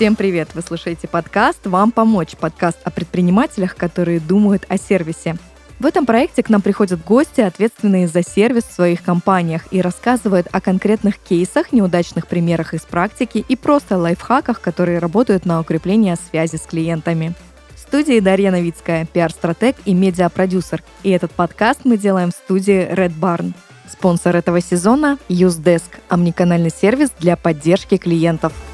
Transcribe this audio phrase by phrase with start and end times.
[0.00, 0.48] Всем привет!
[0.54, 5.36] Вы слушаете подкаст «Вам помочь» подкаст о предпринимателях, которые думают о сервисе.
[5.78, 10.46] В этом проекте к нам приходят гости, ответственные за сервис в своих компаниях, и рассказывают
[10.52, 16.56] о конкретных кейсах, неудачных примерах из практики и просто лайфхаках, которые работают на укрепление связи
[16.56, 17.34] с клиентами.
[17.76, 20.82] В студии Дарья Новицкая, пиар-стратег и медиапродюсер.
[21.02, 23.52] И этот подкаст мы делаем в студии Red Barn.
[23.86, 28.54] Спонсор этого сезона– UseDesk– омниканальный сервис для поддержки клиентов–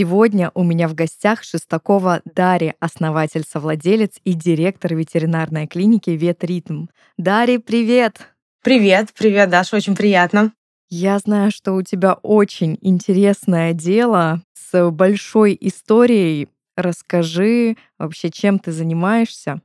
[0.00, 6.86] Сегодня у меня в гостях Шестакова Дарья, основатель, совладелец и директор ветеринарной клиники Ветритм.
[7.18, 8.32] Дарья, привет!
[8.64, 10.54] Привет, привет, Даша, очень приятно.
[10.88, 16.48] Я знаю, что у тебя очень интересное дело с большой историей.
[16.78, 19.60] Расскажи вообще, чем ты занимаешься?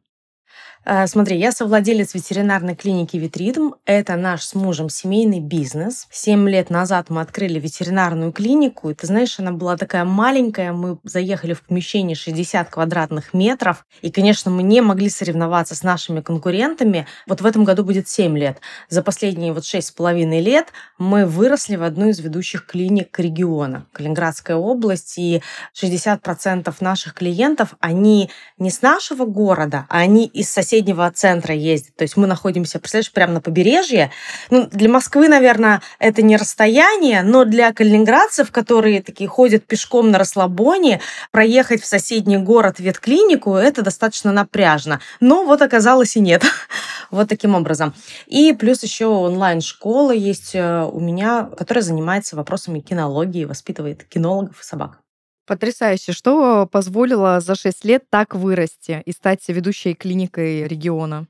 [0.88, 3.74] Э, смотри, я совладелец ветеринарной клиники «Витридм».
[3.86, 6.08] Это наш с мужем семейный бизнес.
[6.12, 8.92] Семь лет назад мы открыли ветеринарную клинику.
[8.92, 10.74] И ты знаешь, она была такая маленькая.
[10.74, 13.84] Мы заехали в помещение 60 квадратных метров.
[14.04, 17.08] И, конечно, мы не могли соревноваться с нашими конкурентами.
[17.26, 18.60] Вот в этом году будет 7 лет.
[18.88, 20.68] За последние вот шесть с половиной лет
[21.00, 23.88] мы выросли в одну из ведущих клиник региона.
[23.92, 25.18] Калининградская область.
[25.18, 25.42] И
[25.74, 31.96] 60% наших клиентов, они не с нашего города, а они из соседей соседнего центра ездит.
[31.96, 34.12] То есть мы находимся, представляешь, прямо на побережье.
[34.50, 40.18] Ну, для Москвы, наверное, это не расстояние, но для калининградцев, которые такие ходят пешком на
[40.18, 41.00] расслабоне,
[41.32, 45.00] проехать в соседний город ветклинику, это достаточно напряжно.
[45.22, 46.44] Но вот оказалось и нет.
[47.10, 47.94] вот таким образом.
[48.28, 54.64] И плюс еще онлайн-школа есть э, у меня, которая занимается вопросами кинологии, воспитывает кинологов и
[54.64, 55.05] собак.
[55.46, 56.12] Потрясающе.
[56.12, 61.28] Что позволило за 6 лет так вырасти и стать ведущей клиникой региона?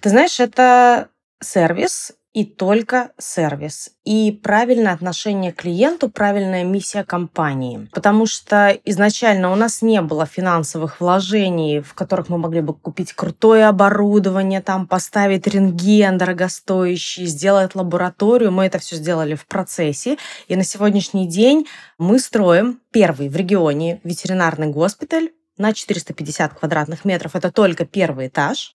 [0.00, 1.08] Ты знаешь, это
[1.40, 3.90] сервис и только сервис.
[4.04, 7.88] И правильное отношение к клиенту, правильная миссия компании.
[7.92, 13.12] Потому что изначально у нас не было финансовых вложений, в которых мы могли бы купить
[13.12, 18.50] крутое оборудование, там поставить рентген дорогостоящий, сделать лабораторию.
[18.50, 20.18] Мы это все сделали в процессе.
[20.48, 21.66] И на сегодняшний день
[21.98, 27.36] мы строим первый в регионе ветеринарный госпиталь на 450 квадратных метров.
[27.36, 28.74] Это только первый этаж.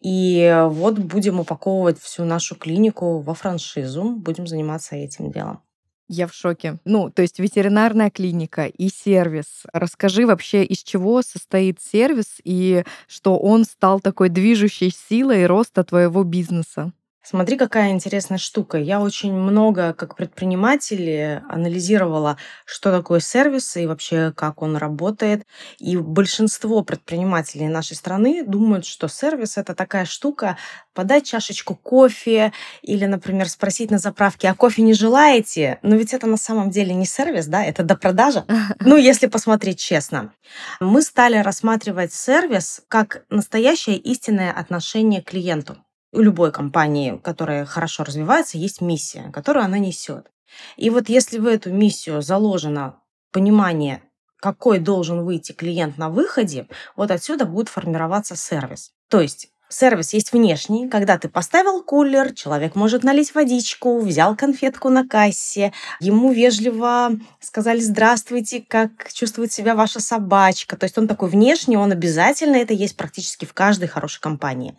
[0.00, 4.16] И вот будем упаковывать всю нашу клинику во франшизу.
[4.16, 5.62] Будем заниматься этим делом.
[6.10, 6.78] Я в шоке.
[6.86, 9.64] Ну, то есть ветеринарная клиника и сервис.
[9.74, 16.24] Расскажи вообще, из чего состоит сервис и что он стал такой движущей силой роста твоего
[16.24, 16.92] бизнеса.
[17.30, 18.78] Смотри, какая интересная штука.
[18.78, 25.44] Я очень много, как предприниматель, анализировала, что такое сервис и вообще, как он работает.
[25.78, 30.56] И большинство предпринимателей нашей страны думают, что сервис— это такая штука,
[30.94, 35.80] подать чашечку кофе или, например, спросить на заправке, а кофе не желаете?
[35.82, 38.46] Но ведь это на самом деле не сервис, да, это допродажа.
[38.80, 40.32] Ну, если посмотреть честно.
[40.80, 45.76] Мы стали рассматривать сервис как настоящее истинное отношение к клиенту
[46.18, 50.30] у любой компании, которая хорошо развивается, есть миссия, которую она несет.
[50.76, 53.00] И вот если в эту миссию заложено
[53.32, 54.02] понимание,
[54.40, 58.92] какой должен выйти клиент на выходе, вот отсюда будет формироваться сервис.
[59.08, 64.88] То есть Сервис есть внешний, когда ты поставил кулер, человек может налить водичку, взял конфетку
[64.88, 70.74] на кассе, ему вежливо сказали «Здравствуйте, как чувствует себя ваша собачка».
[70.78, 74.74] То есть он такой внешний, он обязательно, это есть практически в каждой хорошей компании.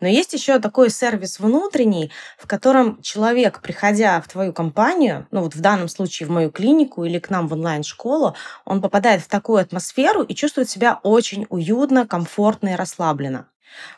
[0.00, 5.56] Но есть еще такой сервис внутренний, в котором человек, приходя в твою компанию, ну вот
[5.56, 9.58] в данном случае в мою клинику или к нам в онлайн-школу, он попадает в такую
[9.58, 13.48] атмосферу и чувствует себя очень уютно, комфортно и расслабленно.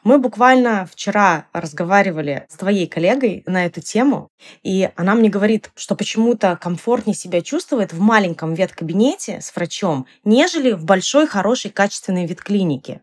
[0.02, 4.28] Мы буквально вчера разговаривали с твоей коллегой на эту тему,
[4.62, 10.72] и она мне говорит, что почему-то комфортнее себя чувствует в маленьком веткабинете с врачом, нежели
[10.72, 13.00] в большой, хорошей, качественной ветклинике.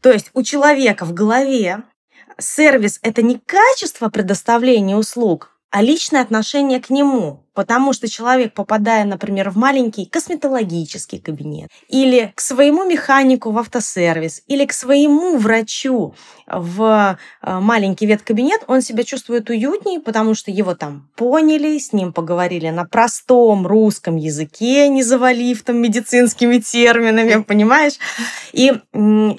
[0.00, 1.82] То есть у человека в голове
[2.38, 7.46] сервис– это не качество предоставления услуг, а личное отношение к нему.
[7.54, 14.42] Потому что человек, попадая, например, в маленький косметологический кабинет, или к своему механику в автосервис,
[14.46, 16.14] или к своему врачу
[16.46, 22.12] в э, маленький веткабинет, он себя чувствует уютнее, потому что его там поняли, с ним
[22.12, 27.98] поговорили на простом русском языке, не завалив там медицинскими терминами, понимаешь?
[28.52, 28.72] И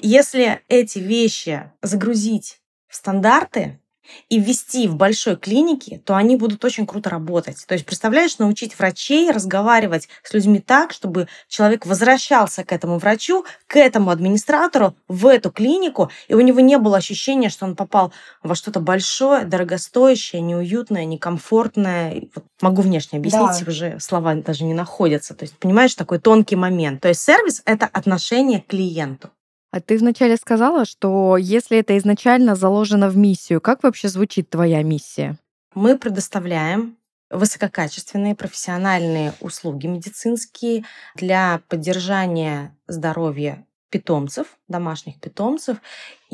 [0.02, 3.80] если эти вещи загрузить в стандарты,
[4.28, 7.64] и ввести в большой клинике, то они будут очень круто работать.
[7.66, 13.44] То есть, представляешь, научить врачей разговаривать с людьми так, чтобы человек возвращался к этому врачу,
[13.66, 18.12] к этому администратору, в эту клинику, и у него не было ощущения, что он попал
[18.42, 22.28] во что-то большое, дорогостоящее, неуютное, некомфортное.
[22.34, 23.70] Вот могу внешне объяснить, да.
[23.70, 25.34] уже слова даже не находятся.
[25.34, 27.00] То есть, понимаешь, такой тонкий момент.
[27.00, 29.30] То есть сервис— это отношение к клиенту.
[29.74, 34.84] А ты вначале сказала, что если это изначально заложено в миссию, как вообще звучит твоя
[34.84, 35.36] миссия?
[35.74, 36.96] Мы предоставляем
[37.28, 40.84] высококачественные профессиональные услуги медицинские
[41.16, 45.78] для поддержания здоровья питомцев, домашних питомцев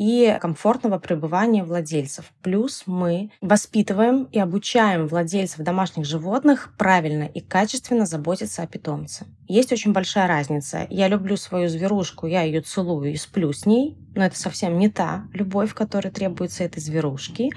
[0.01, 2.33] и комфортного пребывания владельцев.
[2.41, 9.27] Плюс мы воспитываем и обучаем владельцев домашних животных правильно и качественно заботиться о питомце.
[9.47, 10.87] Есть очень большая разница.
[10.89, 14.89] Я люблю свою зверушку, я ее целую и сплю с ней, но это совсем не
[14.89, 17.49] та любовь, которая требуется этой зверушке.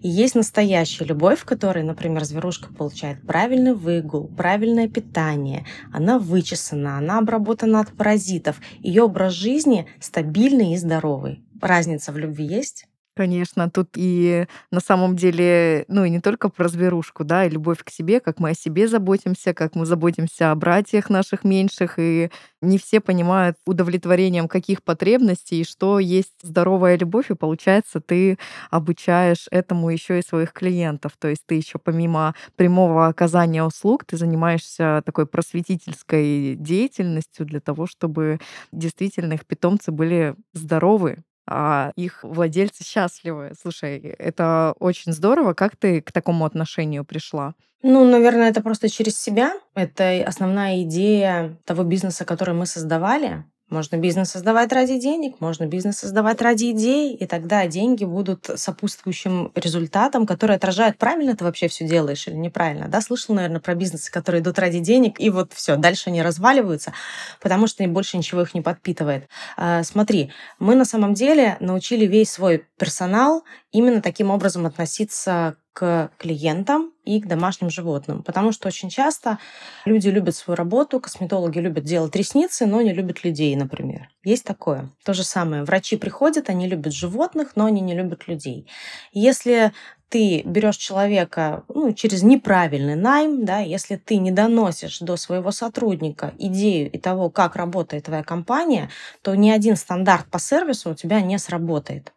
[0.00, 6.98] И есть настоящая любовь, в которой, например, зверушка получает правильный выгул, правильное питание, она вычесана,
[6.98, 11.42] она обработана от паразитов, ее образ жизни стабильный и здоровый.
[11.60, 12.86] Разница в любви есть?
[13.16, 17.82] Конечно, тут и на самом деле, ну и не только про зверушку, да, и любовь
[17.82, 22.30] к себе, как мы о себе заботимся, как мы заботимся о братьях наших меньших, и
[22.62, 28.38] не все понимают удовлетворением каких потребностей, и что есть здоровая любовь, и получается, ты
[28.70, 31.14] обучаешь этому еще и своих клиентов.
[31.18, 37.88] То есть ты еще помимо прямого оказания услуг, ты занимаешься такой просветительской деятельностью для того,
[37.88, 38.38] чтобы
[38.70, 41.18] действительно их питомцы были здоровы,
[41.50, 43.52] а их владельцы счастливы.
[43.60, 45.54] Слушай, это очень здорово.
[45.54, 47.54] Как ты к такому отношению пришла?
[47.82, 49.52] Ну, наверное, это просто через себя.
[49.74, 53.44] Это основная идея того бизнеса, который мы создавали.
[53.70, 59.52] Можно бизнес создавать ради денег, можно бизнес создавать ради идей, и тогда деньги будут сопутствующим
[59.54, 62.88] результатом, который отражает, правильно ты вообще все делаешь или неправильно.
[62.88, 66.94] Да, слышал, наверное, про бизнесы, которые идут ради денег, и вот все, дальше они разваливаются,
[67.42, 69.28] потому что больше ничего их не подпитывает.
[69.58, 76.10] А, смотри, мы на самом деле научили весь свой персонал именно таким образом относиться к
[76.18, 78.22] клиентам и к домашним животным.
[78.22, 79.38] Потому что очень часто
[79.86, 84.10] люди любят свою работу, косметологи любят делать ресницы, но не любят людей, например.
[84.24, 84.90] Есть такое.
[85.04, 85.64] То же самое.
[85.64, 88.68] Врачи приходят, они любят животных, но они не любят людей.
[89.12, 89.72] Если
[90.08, 96.34] ты берешь человека ну, через неправильный найм, да, если ты не доносишь до своего сотрудника
[96.38, 98.90] идею и того, как работает твоя компания,
[99.22, 102.12] то ни один стандарт по сервису у тебя не сработает.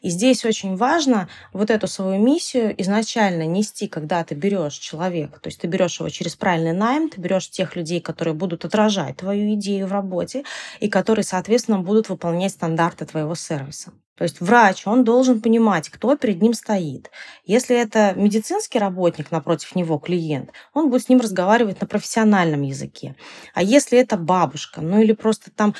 [0.00, 5.40] И здесь очень важно вот эту свою миссию изначально нести, когда ты берешь человека.
[5.40, 9.16] То есть ты берешь его через правильный найм, ты берешь тех людей, которые будут отражать
[9.16, 10.44] твою идею в работе
[10.80, 13.92] и которые, соответственно, будут выполнять стандарты твоего сервиса.
[14.18, 17.08] То есть врач, он должен понимать, кто перед ним стоит.
[17.44, 23.14] Если это медицинский работник, напротив него клиент, он будет с ним разговаривать на профессиональном языке.
[23.54, 25.74] А если это бабушка, ну или просто там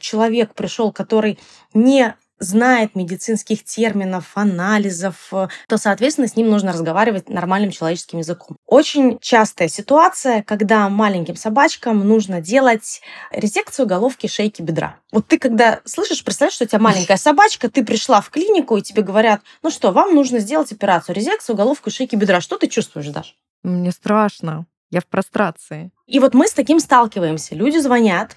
[0.00, 1.38] человек пришел, который
[1.74, 8.56] не знает медицинских терминов, анализов, э, то, соответственно, с ним нужно разговаривать нормальным человеческим языком.
[8.66, 13.00] Очень частая ситуация, когда маленьким собачкам нужно делать
[13.30, 14.96] резекцию головки, шейки, бедра.
[15.12, 18.82] Вот ты когда слышишь, представляешь, что у тебя маленькая собачка, ты пришла в клинику, и
[18.82, 22.40] тебе говорят, ну что, вам нужно сделать операцию, резекцию, головку, шейки, бедра.
[22.40, 23.36] Что ты чувствуешь, Даш?
[23.62, 24.66] Мне страшно.
[24.90, 25.90] Я в прострации.
[26.06, 27.54] И вот мы с таким сталкиваемся.
[27.54, 28.36] Люди звонят,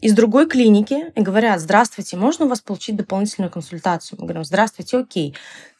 [0.00, 4.18] из другой клиники и говорят, здравствуйте, можно у вас получить дополнительную консультацию?
[4.20, 5.34] Мы говорим, здравствуйте, окей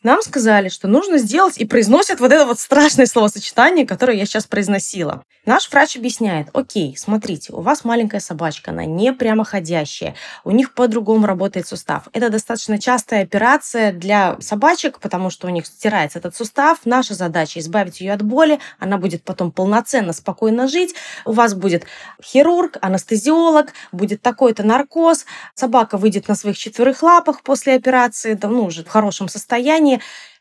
[0.04, 4.46] нам сказали, что нужно сделать, и произносят вот это вот страшное словосочетание, которое я сейчас
[4.46, 5.24] произносила.
[5.46, 11.26] Наш врач объясняет, окей, смотрите, у вас маленькая собачка, она не прямоходящая, у них по-другому
[11.26, 12.08] работает сустав.
[12.14, 16.78] Это достаточно частая операция для собачек, потому что у них стирается этот сустав.
[16.86, 20.94] Наша задача избавить ее от боли, она будет потом полноценно, спокойно жить.
[21.26, 21.84] У вас будет
[22.22, 28.64] хирург, анестезиолог, будет такой-то наркоз, собака выйдет на своих четверых лапах после операции, да, ну,
[28.64, 29.93] уже в хорошем состоянии,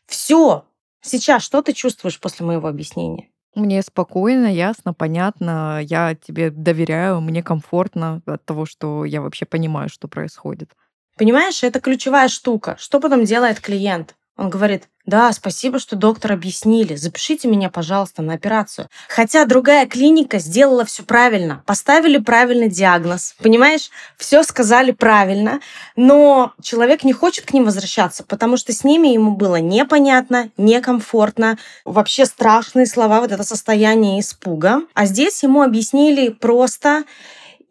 [0.06, 0.64] Все.
[1.00, 3.28] Сейчас что ты чувствуешь после моего объяснения?
[3.54, 5.80] Мне спокойно, ясно, понятно.
[5.82, 10.70] Я тебе доверяю, мне комфортно от того, что я вообще понимаю, что происходит.
[11.16, 12.76] Понимаешь, это ключевая штука.
[12.78, 14.16] Что потом делает клиент?
[14.36, 16.96] Он говорит, да, спасибо, что доктор объяснили.
[16.96, 18.88] Запишите меня, пожалуйста, на операцию.
[19.08, 21.62] Хотя другая клиника сделала все правильно.
[21.66, 23.36] Поставили правильный диагноз.
[23.40, 23.90] Понимаешь?
[24.16, 25.60] Все сказали правильно.
[25.94, 31.58] Но человек не хочет к ним возвращаться, потому что с ними ему было непонятно, некомфортно.
[31.84, 34.80] Вообще страшные слова, вот это состояние испуга.
[34.94, 37.04] А здесь ему объяснили просто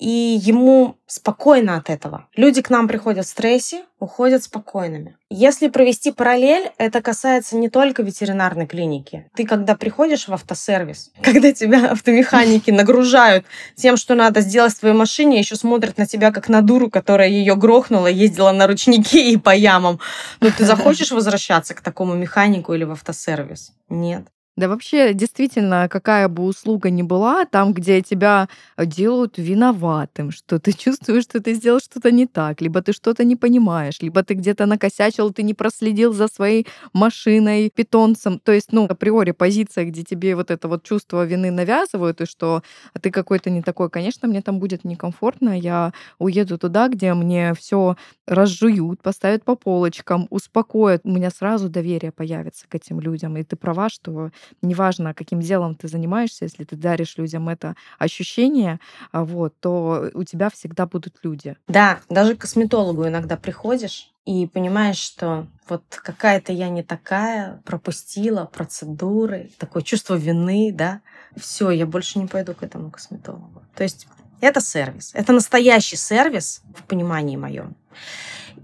[0.04, 2.28] и ему спокойно от этого.
[2.36, 5.16] Люди к нам приходят в стрессе, уходят спокойными.
[5.30, 9.32] Если провести параллель, это касается не только ветеринарной клиники.
[9.34, 13.46] Ты когда приходишь в автосервис, когда тебя автомеханики нагружают
[13.78, 17.30] тем, что надо сделать в твоей машине, еще смотрят на тебя как на дуру, которая
[17.30, 20.02] ее грохнула, ездила на ручнике и по ямам.
[20.42, 23.72] Но ну, ты захочешь возвращаться к такому механику или в автосервис?
[23.88, 24.26] Нет.
[24.56, 30.74] Да вообще, действительно, какая бы услуга ни была, там, где тебя делают виноватым, что ты
[30.78, 34.68] чувствуешь, что ты сделал что-то не так, либо ты что-то не понимаешь, либо ты где-то
[34.68, 38.40] накосячил, ты не проследил за своей машиной, питомцем.
[38.40, 42.62] То есть, ну, априори позиция, где тебе вот это вот чувство вины навязывают, и что
[43.02, 47.96] ты какой-то не такой, конечно, мне там будет некомфортно, я уеду туда, где мне все
[48.28, 51.02] разжуют, поставят по полочкам, успокоят.
[51.06, 53.36] У меня сразу доверие появится к этим людям.
[53.38, 54.30] И ты права, что
[54.62, 58.80] неважно, каким делом ты занимаешься, если ты даришь людям это ощущение,
[59.12, 61.56] а, вот, то у тебя всегда будут люди.
[61.68, 68.46] Да, даже к косметологу иногда приходишь и понимаешь, что вот какая-то я не такая, пропустила
[68.46, 71.02] процедуры, такое чувство вины, да,
[71.36, 73.64] все, я больше не пойду к этому косметологу.
[73.76, 74.08] То есть
[74.40, 77.76] это сервис, это настоящий сервис в понимании моем.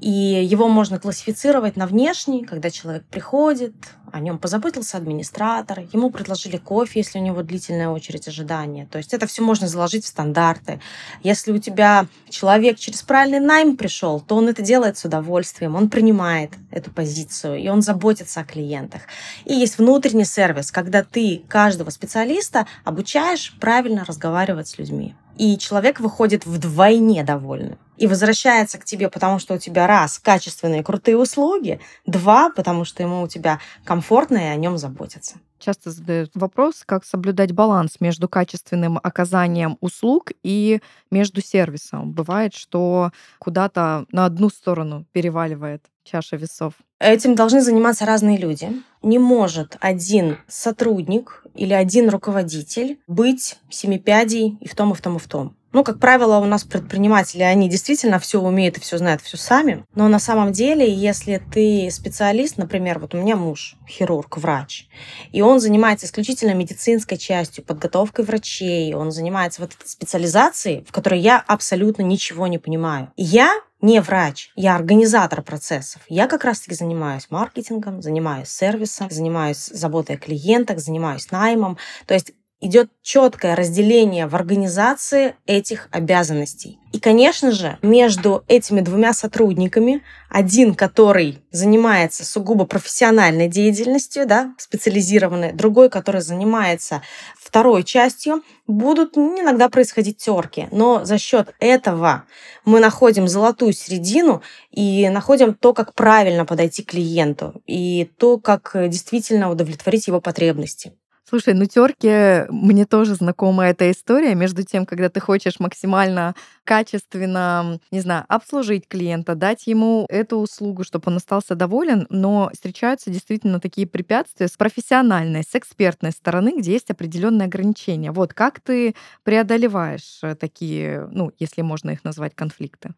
[0.01, 3.73] И его можно классифицировать на внешний, когда человек приходит,
[4.11, 8.87] о нем позаботился администратор, ему предложили кофе, если у него длительная очередь ожидания.
[8.91, 10.79] То есть это все можно заложить в стандарты.
[11.21, 15.89] Если у тебя человек через правильный найм пришел, то он это делает с удовольствием, он
[15.89, 19.01] принимает эту позицию, и он заботится о клиентах.
[19.45, 25.15] И есть внутренний сервис, когда ты каждого специалиста обучаешь правильно разговаривать с людьми.
[25.39, 30.83] И человек выходит вдвойне довольный и возвращается к тебе, потому что у тебя раз, качественные,
[30.83, 35.37] крутые услуги, два, потому что ему у тебя комфортно и о нем заботятся.
[35.59, 42.13] Часто задают вопрос, как соблюдать баланс между качественным оказанием услуг и между сервисом.
[42.13, 46.73] Бывает, что куда-то на одну сторону переваливает чаша весов.
[46.99, 48.71] Этим должны заниматься разные люди.
[49.03, 55.17] Не может один сотрудник или один руководитель быть семипядей и в том, и в том,
[55.17, 55.55] и в том.
[55.71, 59.85] Ну, как правило, у нас предприниматели, они действительно все умеют и все знают, все сами.
[59.93, 64.87] Но на самом деле, если ты специалист, например, вот у меня муж, хирург, врач,
[65.31, 71.19] и он занимается исключительно медицинской частью, подготовкой врачей, он занимается вот этой специализацией, в которой
[71.19, 73.11] я абсолютно ничего не понимаю.
[73.15, 76.01] я не врач, я организатор процессов.
[76.09, 81.77] Я как раз-таки занимаюсь маркетингом, занимаюсь сервисом, занимаюсь заботой о клиентах, занимаюсь наймом.
[82.05, 86.79] То есть идет четкое разделение в организации этих обязанностей.
[86.91, 95.53] И, конечно же, между этими двумя сотрудниками, один, который занимается сугубо профессиональной деятельностью, да, специализированной,
[95.53, 97.01] другой, который занимается
[97.37, 100.67] второй частью, будут иногда происходить терки.
[100.71, 102.25] Но за счет этого
[102.65, 108.71] мы находим золотую середину и находим то, как правильно подойти к клиенту и то, как
[108.87, 110.93] действительно удовлетворить его потребности.
[111.29, 114.33] Слушай, ну терки, мне тоже знакома эта история.
[114.33, 116.33] Между тем, когда ты хочешь максимально
[116.63, 123.11] качественно, не знаю, обслужить клиента, дать ему эту услугу, чтобы он остался доволен, но встречаются
[123.11, 128.11] действительно такие препятствия с профессиональной, с экспертной стороны, где есть определенные ограничения.
[128.11, 132.95] Вот как ты преодолеваешь э, такие, ну, если можно их назвать, конфликты?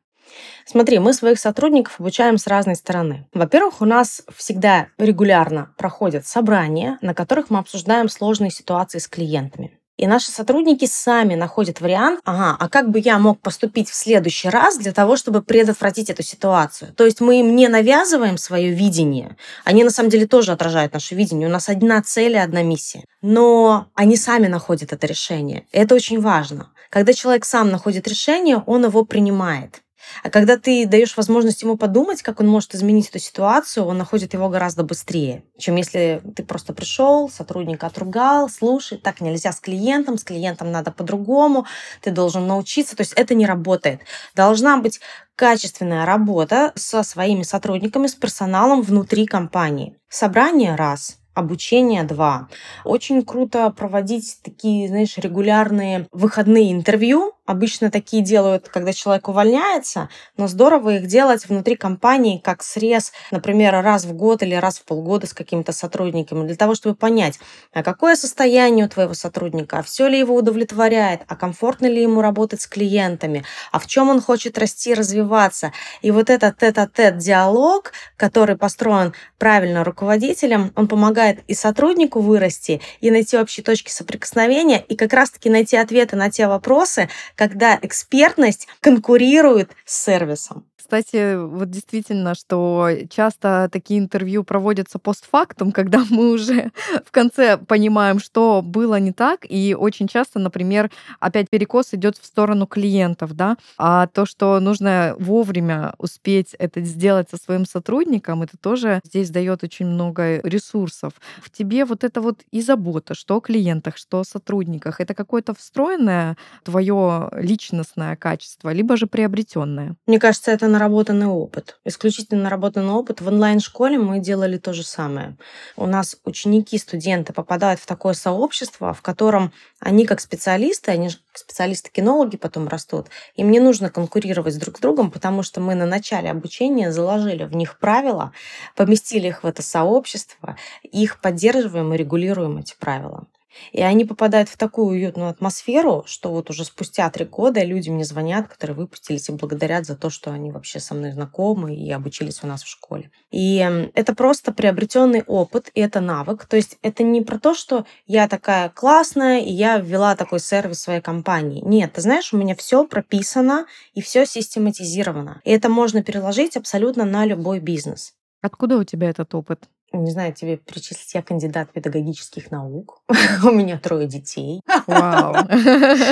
[0.65, 3.27] Смотри, мы своих сотрудников обучаем с разной стороны.
[3.33, 9.81] Во-первых, у нас всегда регулярно проходят собрания, на которых мы обсуждаем сложные ситуации с клиентами.
[10.01, 14.49] И наши сотрудники сами находят вариант, ага, а как бы я мог поступить в следующий
[14.49, 16.91] раз для того, чтобы предотвратить эту ситуацию.
[16.93, 19.37] То есть мы им не навязываем свое видение.
[19.63, 21.47] Они на самом деле тоже отражают наше видение.
[21.47, 23.03] У нас одна цель и одна миссия.
[23.21, 25.67] Но они сами находят это решение.
[25.71, 26.71] Это очень важно.
[26.89, 29.83] Когда человек сам находит решение, он его принимает.
[30.23, 34.33] А когда ты даешь возможность ему подумать, как он может изменить эту ситуацию, он находит
[34.33, 40.17] его гораздо быстрее, чем если ты просто пришел, сотрудника отругал, слушай, так нельзя с клиентом,
[40.17, 41.65] с клиентом надо по-другому,
[42.01, 42.95] ты должен научиться.
[42.95, 44.01] То есть это не работает.
[44.35, 44.99] Должна быть
[45.35, 49.97] качественная работа со своими сотрудниками, с персоналом внутри компании.
[50.07, 52.47] Собрание раз, обучение два.
[52.83, 60.47] Очень круто проводить такие, знаешь, регулярные выходные интервью, Обычно такие делают, когда человек увольняется, но
[60.47, 65.27] здорово их делать внутри компании как срез, например, раз в год или раз в полгода
[65.27, 67.39] с какими-то сотрудниками, для того, чтобы понять,
[67.73, 72.21] а какое состояние у твоего сотрудника, а все ли его удовлетворяет, а комфортно ли ему
[72.21, 73.43] работать с клиентами,
[73.73, 75.73] а в чем он хочет расти, развиваться.
[76.01, 83.11] И вот этот тет-а-тет диалог, который построен правильно руководителем, он помогает и сотруднику вырасти, и
[83.11, 87.09] найти общие точки соприкосновения, и как раз-таки найти ответы на те вопросы,
[87.41, 90.69] когда экспертность конкурирует с сервисом.
[90.81, 96.71] Кстати, вот действительно, что часто такие интервью проводятся постфактум, когда мы уже
[97.05, 102.25] в конце понимаем, что было не так, и очень часто, например, опять перекос идет в
[102.25, 108.57] сторону клиентов, да, а то, что нужно вовремя успеть это сделать со своим сотрудником, это
[108.57, 111.13] тоже здесь дает очень много ресурсов.
[111.43, 115.53] В тебе вот это вот и забота, что о клиентах, что о сотрудниках, это какое-то
[115.53, 119.95] встроенное твое личностное качество, либо же приобретенное.
[120.07, 121.79] Мне кажется, это наработанный опыт.
[121.85, 123.21] Исключительно наработанный опыт.
[123.21, 125.37] В онлайн-школе мы делали то же самое.
[125.75, 131.17] У нас ученики, студенты попадают в такое сообщество, в котором они как специалисты, они же
[131.33, 136.29] специалисты-кинологи потом растут, им не нужно конкурировать друг с другом, потому что мы на начале
[136.29, 138.31] обучения заложили в них правила,
[138.75, 143.27] поместили их в это сообщество, их поддерживаем и регулируем эти правила.
[143.71, 148.05] И они попадают в такую уютную атмосферу, что вот уже спустя три года люди мне
[148.05, 152.43] звонят, которые выпустились и благодарят за то, что они вообще со мной знакомы и обучились
[152.43, 153.11] у нас в школе.
[153.31, 153.57] И
[153.93, 156.45] это просто приобретенный опыт, и это навык.
[156.45, 160.77] То есть это не про то, что я такая классная, и я ввела такой сервис
[160.77, 161.61] в своей компании.
[161.65, 165.41] Нет, ты знаешь, у меня все прописано и все систематизировано.
[165.43, 168.13] И это можно переложить абсолютно на любой бизнес.
[168.41, 169.69] Откуда у тебя этот опыт?
[169.93, 173.01] Не знаю, тебе перечислить, я кандидат педагогических наук,
[173.43, 174.61] у меня трое детей.
[174.87, 175.35] Вау.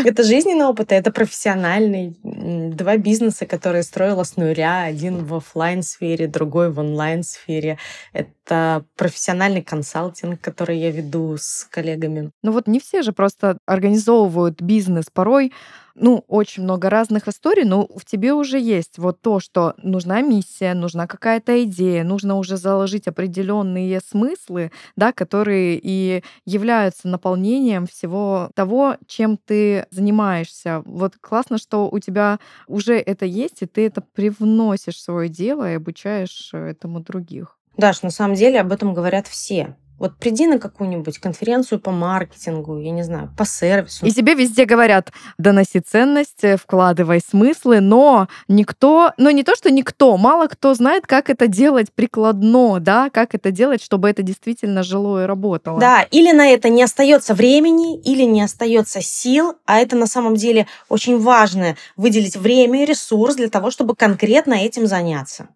[0.06, 2.18] Это жизненный опыт, это профессиональный.
[2.24, 7.78] Два бизнеса, которые строила с нуля, один в офлайн сфере другой в онлайн-сфере.
[8.14, 12.32] Это профессиональный консалтинг, который я веду с коллегами.
[12.44, 15.06] Ну вот не все же просто организовывают бизнес.
[15.12, 15.52] Порой
[15.96, 20.74] ну, очень много разных историй, но в тебе уже есть вот то, что нужна миссия,
[20.74, 28.98] нужна какая-то идея, нужно уже заложить определенные смыслы, да, которые и являются наполнением всего того,
[29.08, 30.82] чем ты занимаешься.
[30.86, 35.70] Вот классно, что у тебя уже это есть, и ты это привносишь в свое дело
[35.72, 37.58] и обучаешь этому других.
[37.78, 39.76] Даш, на самом деле об этом говорят все.
[40.00, 44.06] Вот приди на какую-нибудь конференцию по маркетингу, я не знаю, по сервису.
[44.06, 50.18] И тебе везде говорят, доноси ценность, вкладывай смыслы, но никто, ну не то, что никто,
[50.18, 55.24] мало кто знает, как это делать прикладно, да, как это делать, чтобы это действительно жило
[55.24, 55.80] и работало.
[55.80, 60.36] Да, или на это не остается времени, или не остается сил, а это на самом
[60.36, 65.50] деле очень важно, выделить время и ресурс для того, чтобы конкретно этим заняться.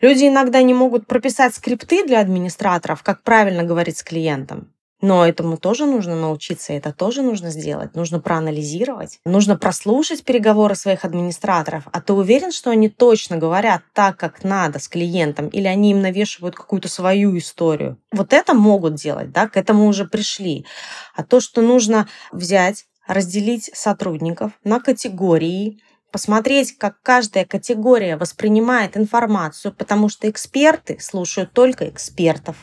[0.00, 4.72] Люди иногда не могут прописать скрипты для администраторов, как правильно говорить с клиентом.
[5.02, 7.94] Но этому тоже нужно научиться, это тоже нужно сделать.
[7.94, 11.84] Нужно проанализировать, нужно прослушать переговоры своих администраторов.
[11.90, 16.02] А ты уверен, что они точно говорят так, как надо с клиентом, или они им
[16.02, 17.96] навешивают какую-то свою историю?
[18.12, 20.66] Вот это могут делать, да, к этому уже пришли.
[21.14, 25.80] А то, что нужно взять, разделить сотрудников на категории,
[26.10, 32.56] посмотреть, как каждая категория воспринимает информацию, потому что эксперты слушают только экспертов.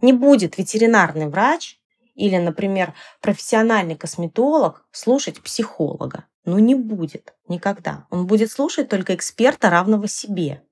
[0.00, 1.78] Не будет ветеринарный врач
[2.14, 6.24] или, например, профессиональный косметолог слушать психолога.
[6.44, 8.06] Ну, не будет никогда.
[8.10, 10.62] Он будет слушать только эксперта, равного себе.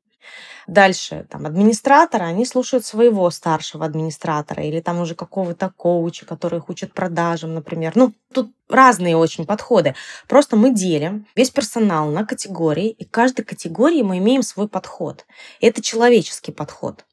[0.66, 6.68] Дальше, там, администраторы, они слушают своего старшего администратора или там уже какого-то коуча, который их
[6.68, 7.92] учит продажам, например.
[7.94, 9.94] Ну, тут разные очень подходы.
[10.26, 15.24] Просто мы делим весь персонал на категории, и к каждой категории мы имеем свой подход.
[15.60, 17.04] И это человеческий подход.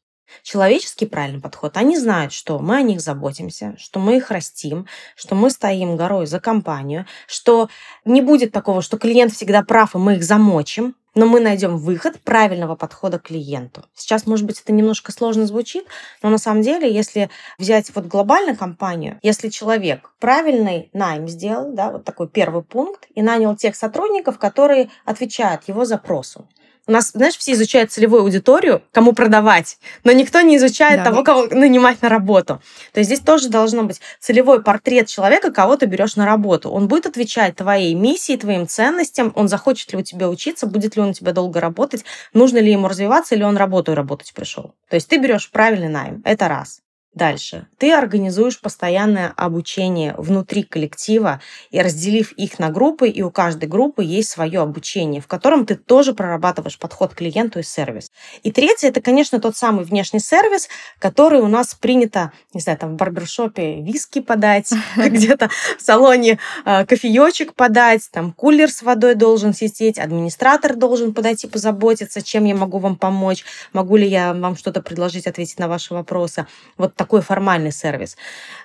[0.41, 1.78] Человеческий правильный подход.
[1.78, 6.26] Они знают, что мы о них заботимся, что мы их растим, что мы стоим горой
[6.26, 7.69] за компанию, что
[8.04, 12.19] не будет такого, что клиент всегда прав, и мы их замочим но мы найдем выход
[12.21, 13.86] правильного подхода к клиенту.
[13.93, 15.86] Сейчас, может быть, это немножко сложно звучит,
[16.21, 21.91] но на самом деле, если взять вот глобальную компанию, если человек правильный найм сделал, да,
[21.91, 26.47] вот такой первый пункт, и нанял тех сотрудников, которые отвечают его запросу,
[26.88, 31.12] у нас, знаешь, все изучают целевую аудиторию, кому продавать, но никто не изучает да.
[31.12, 32.62] того, кого нанимать на работу.
[32.91, 36.69] То есть здесь тоже должно быть целевой портрет человека, кого ты берешь на работу.
[36.69, 41.02] Он будет отвечать твоей миссии, твоим ценностям, он захочет ли у тебя учиться, будет ли
[41.02, 44.74] он у тебя долго работать, нужно ли ему развиваться, или он работу работать пришел.
[44.89, 46.22] То есть ты берешь правильный найм.
[46.26, 46.83] Это раз.
[47.15, 47.67] Дальше.
[47.78, 54.04] Ты организуешь постоянное обучение внутри коллектива и разделив их на группы, и у каждой группы
[54.04, 58.12] есть свое обучение, в котором ты тоже прорабатываешь подход к клиенту и сервис.
[58.41, 62.93] И третье, это, конечно, тот самый внешний сервис, который у нас принято, не знаю, там
[62.93, 69.54] в барбершопе виски подать, где-то в салоне а, кофеечек подать, там кулер с водой должен
[69.54, 74.82] сидеть, администратор должен подойти позаботиться, чем я могу вам помочь, могу ли я вам что-то
[74.82, 76.47] предложить, ответить на ваши вопросы.
[76.76, 78.16] Вот такой формальный сервис.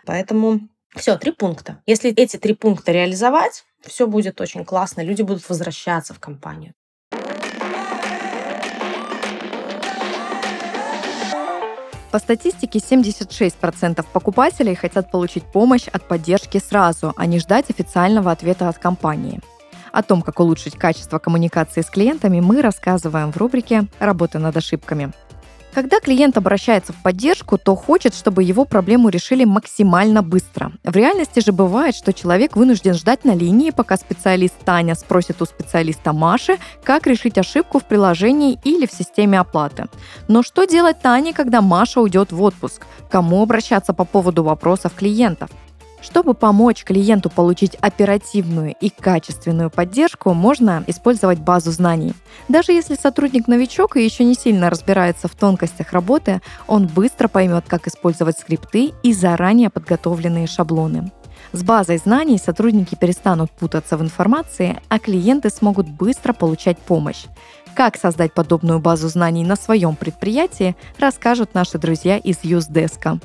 [0.06, 0.60] Поэтому
[0.96, 1.82] Все, три пункта.
[1.86, 6.72] Если эти три пункта реализовать, все будет очень классно, люди будут возвращаться в компанию.
[12.10, 18.68] По статистике, 76% покупателей хотят получить помощь от поддержки сразу, а не ждать официального ответа
[18.68, 19.40] от компании.
[19.92, 25.12] О том, как улучшить качество коммуникации с клиентами, мы рассказываем в рубрике «Работа над ошибками».
[25.78, 30.72] Когда клиент обращается в поддержку, то хочет, чтобы его проблему решили максимально быстро.
[30.82, 35.44] В реальности же бывает, что человек вынужден ждать на линии, пока специалист Таня спросит у
[35.44, 39.86] специалиста Маши, как решить ошибку в приложении или в системе оплаты.
[40.26, 42.84] Но что делать Тане, когда Маша уйдет в отпуск?
[43.08, 45.48] Кому обращаться по поводу вопросов клиентов?
[46.00, 52.14] Чтобы помочь клиенту получить оперативную и качественную поддержку, можно использовать базу знаний.
[52.48, 57.64] Даже если сотрудник новичок и еще не сильно разбирается в тонкостях работы, он быстро поймет,
[57.66, 61.10] как использовать скрипты и заранее подготовленные шаблоны.
[61.52, 67.24] С базой знаний сотрудники перестанут путаться в информации, а клиенты смогут быстро получать помощь.
[67.74, 73.20] Как создать подобную базу знаний на своем предприятии, расскажут наши друзья из Юздеска.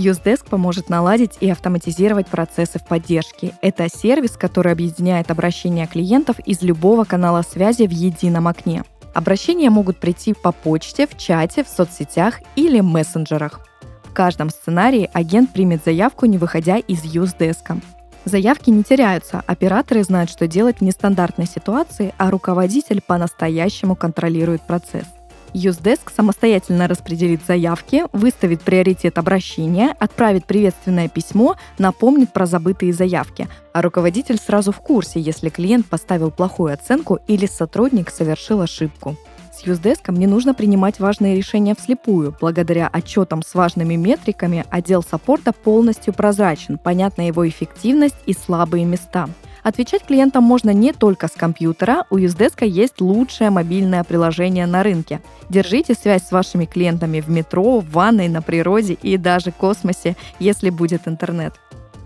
[0.00, 3.52] Usedesk поможет наладить и автоматизировать процессы в поддержке.
[3.60, 8.82] Это сервис, который объединяет обращения клиентов из любого канала связи в едином окне.
[9.12, 13.60] Обращения могут прийти по почте, в чате, в соцсетях или мессенджерах.
[14.04, 17.82] В каждом сценарии агент примет заявку, не выходя из Usedesk.
[18.24, 25.06] Заявки не теряются, операторы знают, что делать в нестандартной ситуации, а руководитель по-настоящему контролирует процесс.
[25.52, 33.48] Юздеск самостоятельно распределит заявки, выставит приоритет обращения, отправит приветственное письмо, напомнит про забытые заявки.
[33.72, 39.16] А руководитель сразу в курсе, если клиент поставил плохую оценку или сотрудник совершил ошибку.
[39.52, 42.34] С Юздеском не нужно принимать важные решения вслепую.
[42.40, 49.28] Благодаря отчетам с важными метриками отдел саппорта полностью прозрачен, понятна его эффективность и слабые места–
[49.62, 55.20] Отвечать клиентам можно не только с компьютера, у Юздеска есть лучшее мобильное приложение на рынке.
[55.48, 60.70] Держите связь с вашими клиентами в метро, в ванной, на природе и даже космосе, если
[60.70, 61.54] будет интернет.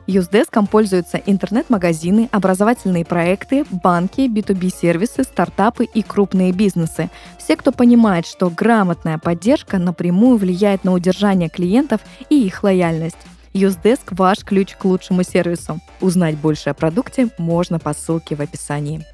[0.07, 7.09] Юздеском пользуются интернет-магазины, образовательные проекты, банки, B2B-сервисы, стартапы и крупные бизнесы.
[7.39, 13.17] Все, кто понимает, что грамотная поддержка напрямую влияет на удержание клиентов и их лояльность.
[13.57, 15.79] Юздеск– ваш ключ к лучшему сервису.
[16.01, 19.05] Узнать больше о продукте можно по ссылке в описании.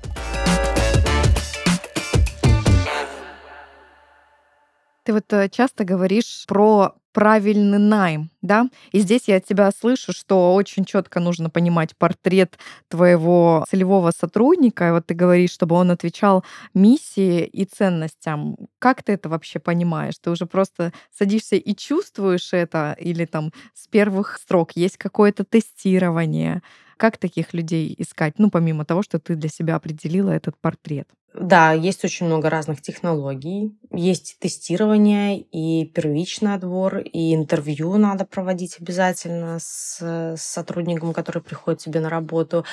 [5.05, 8.68] Ты вот э, часто говоришь про правильный найм, да?
[8.92, 14.88] И здесь я от тебя слышу, что очень четко нужно понимать портрет твоего целевого сотрудника.
[14.88, 16.44] И вот ты говоришь, чтобы он отвечал
[16.75, 18.57] миссии и ценностям.
[18.79, 20.14] Как ты это вообще понимаешь?
[20.20, 22.96] Ты уже просто садишься и чувствуешь это?
[22.99, 26.62] Или там с первых строк есть какое-то тестирование?
[26.96, 28.35] Как таких людей искать?
[28.38, 31.09] Ну, помимо того, что ты для себя определила этот портрет.
[31.33, 33.79] Да, есть очень много разных технологий.
[33.93, 42.01] Есть тестирование и первичный отбор, и интервью надо проводить обязательно с, сотрудником, который приходит тебе
[42.01, 42.64] на работу.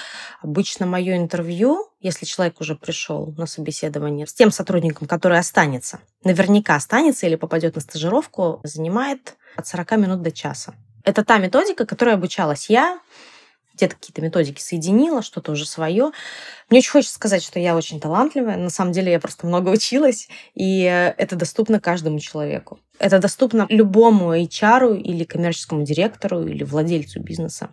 [0.41, 6.75] Обычно мое интервью, если человек уже пришел на собеседование, с тем сотрудником, который останется, наверняка
[6.75, 10.73] останется или попадет на стажировку, занимает от 40 минут до часа.
[11.03, 12.99] Это та методика, которой обучалась я,
[13.77, 16.11] где-то какие-то методики соединила, что-то уже свое.
[16.69, 18.57] Мне очень хочется сказать, что я очень талантливая.
[18.57, 20.81] На самом деле я просто много училась, и
[21.17, 22.79] это доступно каждому человеку.
[22.99, 27.69] Это доступно любому HR или коммерческому директору или владельцу бизнеса.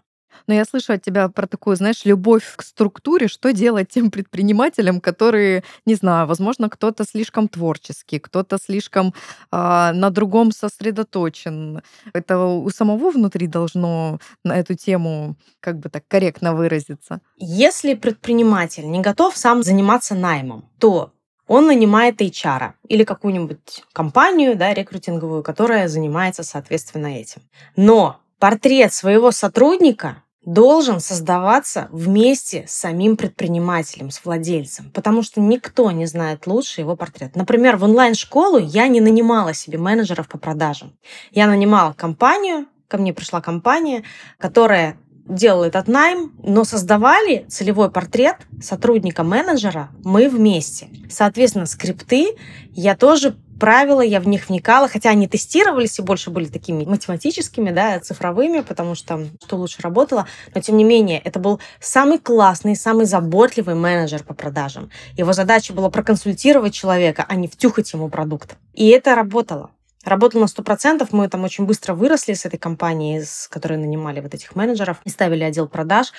[0.47, 5.01] Но я слышу от тебя про такую, знаешь, любовь к структуре, что делать тем предпринимателям,
[5.01, 9.13] которые, не знаю, возможно, кто-то слишком творческий, кто-то слишком э,
[9.51, 11.83] на другом сосредоточен.
[12.13, 17.21] Это у самого внутри должно на эту тему как бы так корректно выразиться.
[17.37, 21.13] Если предприниматель не готов сам заниматься наймом, то
[21.47, 27.43] он нанимает HR или какую-нибудь компанию, да, рекрутинговую, которая занимается, соответственно, этим.
[27.77, 35.91] Но портрет своего сотрудника должен создаваться вместе с самим предпринимателем, с владельцем, потому что никто
[35.91, 37.35] не знает лучше его портрет.
[37.37, 40.93] Например, в онлайн-школу я не нанимала себе менеджеров по продажам.
[41.31, 44.05] Я нанимала компанию, ко мне пришла компания,
[44.39, 50.89] которая делала этот найм, но создавали целевой портрет сотрудника-менеджера мы вместе.
[51.09, 52.37] Соответственно, скрипты
[52.73, 57.71] я тоже правила, я в них вникала, хотя они тестировались и больше были такими математическими,
[57.71, 62.77] да, цифровыми, потому что что лучше работало, но тем не менее, это был самый классный,
[62.77, 64.91] самый заботливый менеджер по продажам.
[65.17, 68.57] Его задача была проконсультировать человека, а не втюхать ему продукт.
[68.73, 69.71] И это работало.
[70.05, 74.35] Работал на 100%, мы там очень быстро выросли с этой компанией, с которой нанимали вот
[74.35, 76.13] этих менеджеров и ставили отдел продаж.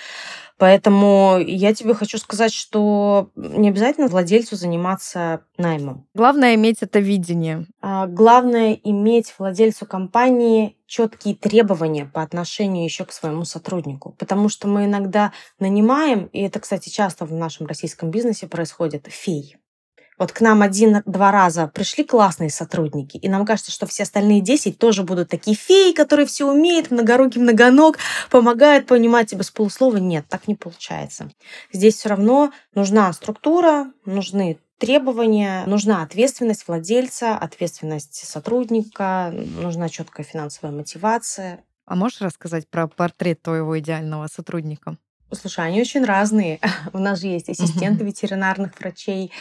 [0.57, 6.07] Поэтому я тебе хочу сказать, что не обязательно владельцу заниматься наймом.
[6.13, 7.67] Главное иметь это видение.
[7.81, 14.15] А, главное иметь владельцу компании четкие требования по отношению еще к своему сотруднику.
[14.17, 19.57] Потому что мы иногда нанимаем, и это, кстати, часто в нашем российском бизнесе происходит, фей.
[20.17, 24.78] Вот к нам один-два раза пришли классные сотрудники, и нам кажется, что все остальные десять
[24.78, 27.97] тоже будут такие феи, которые все умеют, многорукий, многоног,
[28.30, 29.97] помогают понимать тебя с полуслова.
[29.97, 31.30] Нет, так не получается.
[31.73, 40.73] Здесь все равно нужна структура, нужны требования, нужна ответственность владельца, ответственность сотрудника, нужна четкая финансовая
[40.73, 41.63] мотивация.
[41.86, 44.97] А можешь рассказать про портрет твоего идеального сотрудника?
[45.32, 46.60] Слушай, они очень разные.
[46.93, 49.32] У нас же есть ассистенты ветеринарных врачей,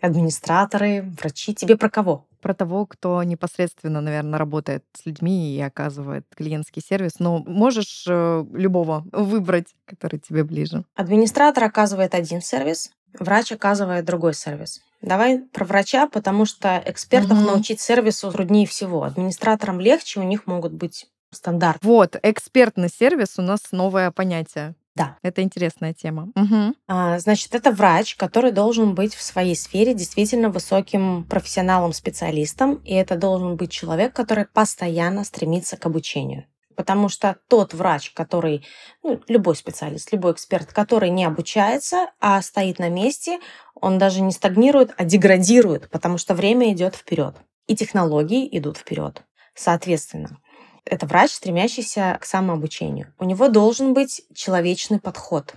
[0.00, 1.54] администраторы, врачи.
[1.54, 2.26] Тебе про кого?
[2.40, 7.18] Про того, кто непосредственно, наверное, работает с людьми и оказывает клиентский сервис.
[7.18, 10.84] Но можешь э, любого выбрать, который тебе ближе.
[10.94, 14.80] Администратор оказывает один сервис, врач оказывает другой сервис.
[15.02, 17.46] Давай про врача, потому что экспертов угу.
[17.46, 19.04] научить сервису труднее всего.
[19.04, 21.86] Администраторам легче, у них могут быть стандарты.
[21.86, 24.74] Вот, экспертный сервис у нас новое понятие.
[25.00, 25.16] Да.
[25.22, 26.30] Это интересная тема.
[26.36, 26.74] Угу.
[26.88, 32.92] А, значит, это врач, который должен быть в своей сфере действительно высоким профессионалом, специалистом, и
[32.92, 36.44] это должен быть человек, который постоянно стремится к обучению.
[36.76, 38.66] Потому что тот врач, который,
[39.02, 43.38] ну, любой специалист, любой эксперт, который не обучается, а стоит на месте,
[43.74, 47.36] он даже не стагнирует, а деградирует, потому что время идет вперед.
[47.66, 49.22] И технологии идут вперед.
[49.54, 50.38] Соответственно,
[50.84, 53.12] это врач, стремящийся к самообучению.
[53.18, 55.54] У него должен быть человечный подход.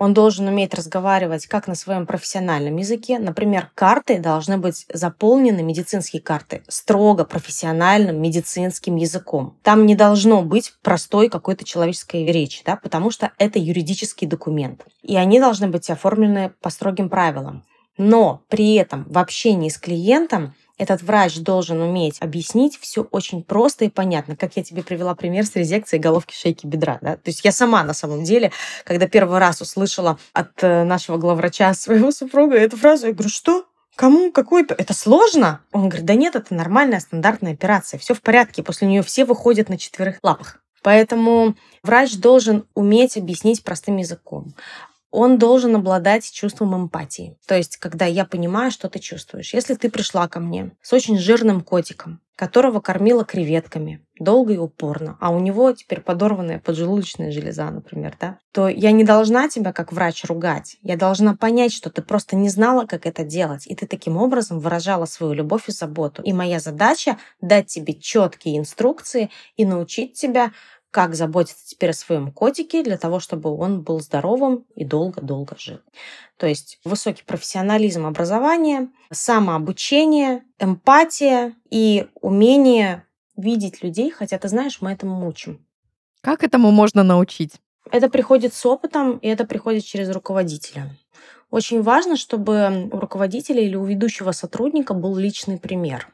[0.00, 3.18] Он должен уметь разговаривать как на своем профессиональном языке.
[3.18, 9.58] Например, карты должны быть заполнены, медицинские карты, строго профессиональным медицинским языком.
[9.62, 14.86] Там не должно быть простой какой-то человеческой речи, да, потому что это юридический документ.
[15.02, 17.66] И они должны быть оформлены по строгим правилам.
[17.98, 23.84] Но при этом в общении с клиентом этот врач должен уметь объяснить все очень просто
[23.84, 26.98] и понятно, как я тебе привела пример с резекцией головки шейки бедра.
[27.02, 27.16] Да?
[27.16, 28.50] То есть я сама на самом деле,
[28.84, 33.66] когда первый раз услышала от э, нашего главврача своего супруга эту фразу, я говорю, что?
[33.94, 34.32] Кому?
[34.32, 34.64] Какой?
[34.64, 35.60] Это сложно?
[35.72, 39.68] Он говорит, да нет, это нормальная стандартная операция, все в порядке, после нее все выходят
[39.68, 40.62] на четверых лапах.
[40.82, 44.54] Поэтому врач должен уметь объяснить простым языком
[45.10, 47.36] он должен обладать чувством эмпатии.
[47.46, 49.54] То есть, когда я понимаю, что ты чувствуешь.
[49.54, 55.18] Если ты пришла ко мне с очень жирным котиком, которого кормила креветками долго и упорно,
[55.20, 59.92] а у него теперь подорванная поджелудочная железа, например, да, то я не должна тебя как
[59.92, 60.78] врач ругать.
[60.80, 64.58] Я должна понять, что ты просто не знала, как это делать, и ты таким образом
[64.58, 66.22] выражала свою любовь и заботу.
[66.22, 70.52] И моя задача дать тебе четкие инструкции и научить тебя
[70.90, 75.78] как заботиться теперь о своем котике для того, чтобы он был здоровым и долго-долго жил.
[76.36, 83.04] То есть высокий профессионализм образования, самообучение, эмпатия и умение
[83.36, 85.64] видеть людей, хотя ты знаешь, мы этому мучим.
[86.22, 87.54] Как этому можно научить?
[87.90, 90.90] Это приходит с опытом, и это приходит через руководителя.
[91.50, 96.08] Очень важно, чтобы у руководителя или у ведущего сотрудника был личный пример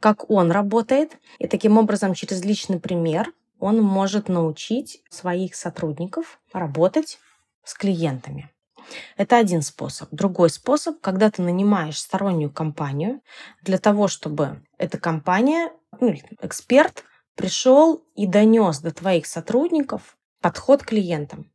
[0.00, 3.32] как он работает, и таким образом через личный пример
[3.64, 7.18] он может научить своих сотрудников работать
[7.64, 8.50] с клиентами.
[9.16, 10.10] Это один способ.
[10.10, 13.22] Другой способ, когда ты нанимаешь стороннюю компанию
[13.62, 17.04] для того, чтобы эта компания, ну, эксперт,
[17.36, 21.50] пришел и донес до твоих сотрудников подход к клиентам.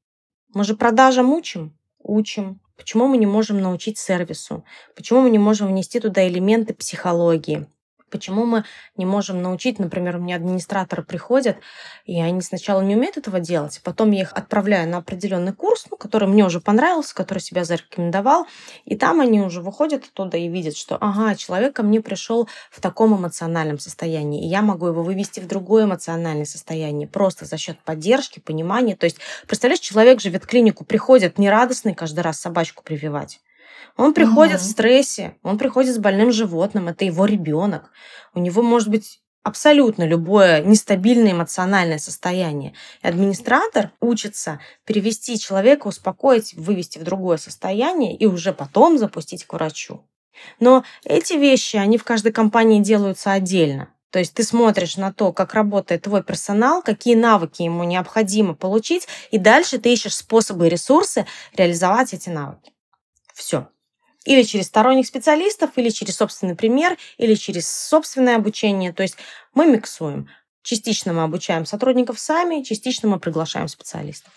[0.55, 1.77] Мы же продажам учим?
[1.99, 2.59] Учим.
[2.75, 4.65] Почему мы не можем научить сервису?
[4.95, 7.67] Почему мы не можем внести туда элементы психологии?
[8.09, 8.63] Почему мы
[8.97, 11.57] не можем научить, например, у меня администраторы приходят,
[12.05, 15.97] и они сначала не умеют этого делать, потом я их отправляю на определенный курс, ну,
[15.97, 18.47] который мне уже понравился, который себя зарекомендовал,
[18.85, 22.81] и там они уже выходят оттуда и видят, что, ага, человек ко мне пришел в
[22.81, 27.79] таком эмоциональном состоянии, и я могу его вывести в другое эмоциональное состояние просто за счет
[27.79, 28.95] поддержки, понимания.
[28.95, 29.17] То есть,
[29.47, 33.39] представляешь, человек же в ветклинику приходит нерадостный каждый раз собачку прививать.
[33.99, 34.63] Он приходит угу.
[34.63, 37.91] в стрессе, он приходит с больным животным, это его ребенок.
[38.33, 42.73] У него может быть абсолютно любое нестабильное эмоциональное состояние.
[43.03, 49.51] И администратор учится перевести человека, успокоить, вывести в другое состояние и уже потом запустить к
[49.51, 50.01] врачу.
[50.61, 53.89] Но эти вещи, они в каждой компании делаются отдельно.
[54.11, 59.09] То есть ты смотришь на то, как работает твой персонал, какие навыки ему необходимо получить,
[59.29, 62.71] и дальше ты ищешь способы и ресурсы реализовать эти навыки.
[63.33, 63.67] Все.
[64.29, 68.93] Или через сторонних специалистов, или через собственный пример, или через собственное обучение.
[68.93, 69.17] То есть
[69.55, 70.29] мы миксуем.
[70.63, 74.33] Частично мы обучаем сотрудников сами, частично мы приглашаем специалистов.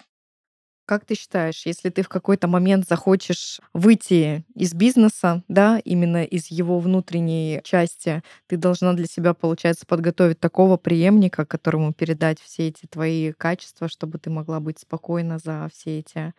[0.84, 6.48] Как ты считаешь, если ты в какой-то момент захочешь выйти из бизнеса, да, именно из
[6.50, 12.86] его внутренней части, ты должна для себя, получается, подготовить такого преемника, которому передать все эти
[12.86, 16.34] твои качества, чтобы ты могла быть спокойна за все эти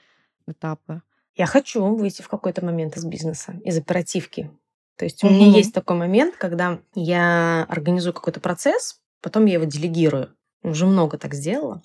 [0.48, 1.02] этапы?
[1.36, 4.52] Я хочу выйти в какой-то момент из бизнеса, из оперативки.
[4.98, 9.65] То есть у меня есть такой момент, когда я организую какой-то процесс, потом я его
[9.65, 10.36] делегирую.
[10.62, 11.82] Уже много так сделала.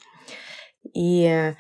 [0.94, 1.54] И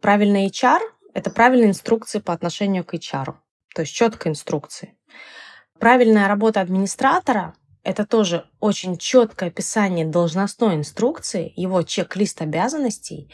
[0.00, 0.80] правильный HR—
[1.14, 3.34] это правильные инструкции по отношению к HR.
[3.74, 4.96] То есть четкие инструкции.
[5.78, 13.32] Правильная работа администратора— это тоже очень четкое описание должностной инструкции, его чек-лист обязанностей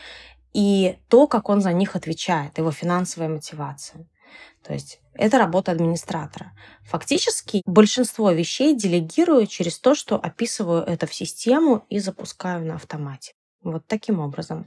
[0.56, 4.08] и то, как он за них отвечает, его финансовая мотивация.
[4.62, 6.52] То есть это работа администратора.
[6.84, 13.34] Фактически большинство вещей делегирую через то, что описываю это в систему и запускаю на автомате.
[13.62, 14.64] Вот таким образом.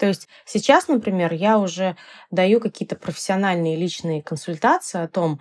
[0.00, 1.96] То есть сейчас, например, я уже
[2.32, 5.38] даю какие-то профессиональные личные консультации о том,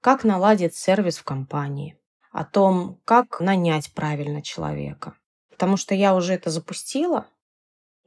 [0.00, 1.96] как наладить сервис в компании,
[2.32, 5.14] о том, как нанять правильно человека.
[5.48, 7.28] Потому что я уже это запустила,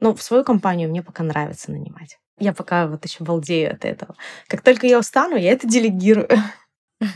[0.02, 2.18] ну, в свою компанию мне пока нравится нанимать.
[2.38, 4.16] Я пока вот еще балдею от этого.
[4.48, 6.28] Как только я устану, я это делегирую.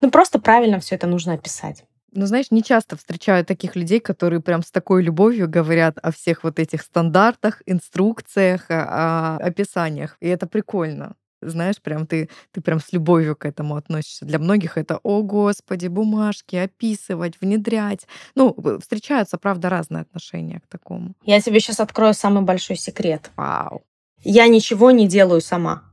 [0.00, 1.84] Ну, просто правильно все это нужно описать.
[2.12, 6.44] Ну, знаешь, не часто встречаю таких людей, которые прям с такой любовью говорят о всех
[6.44, 10.16] вот этих стандартах, инструкциях, о описаниях.
[10.20, 11.16] И это прикольно.
[11.40, 14.24] Знаешь, прям ты, ты прям с любовью к этому относишься.
[14.24, 18.06] Для многих это, о господи, бумажки, описывать, внедрять.
[18.34, 21.14] Ну, встречаются, правда, разные отношения к такому.
[21.24, 23.30] Я тебе сейчас открою самый большой секрет.
[23.36, 23.82] Вау.
[24.24, 25.84] Я ничего не делаю сама.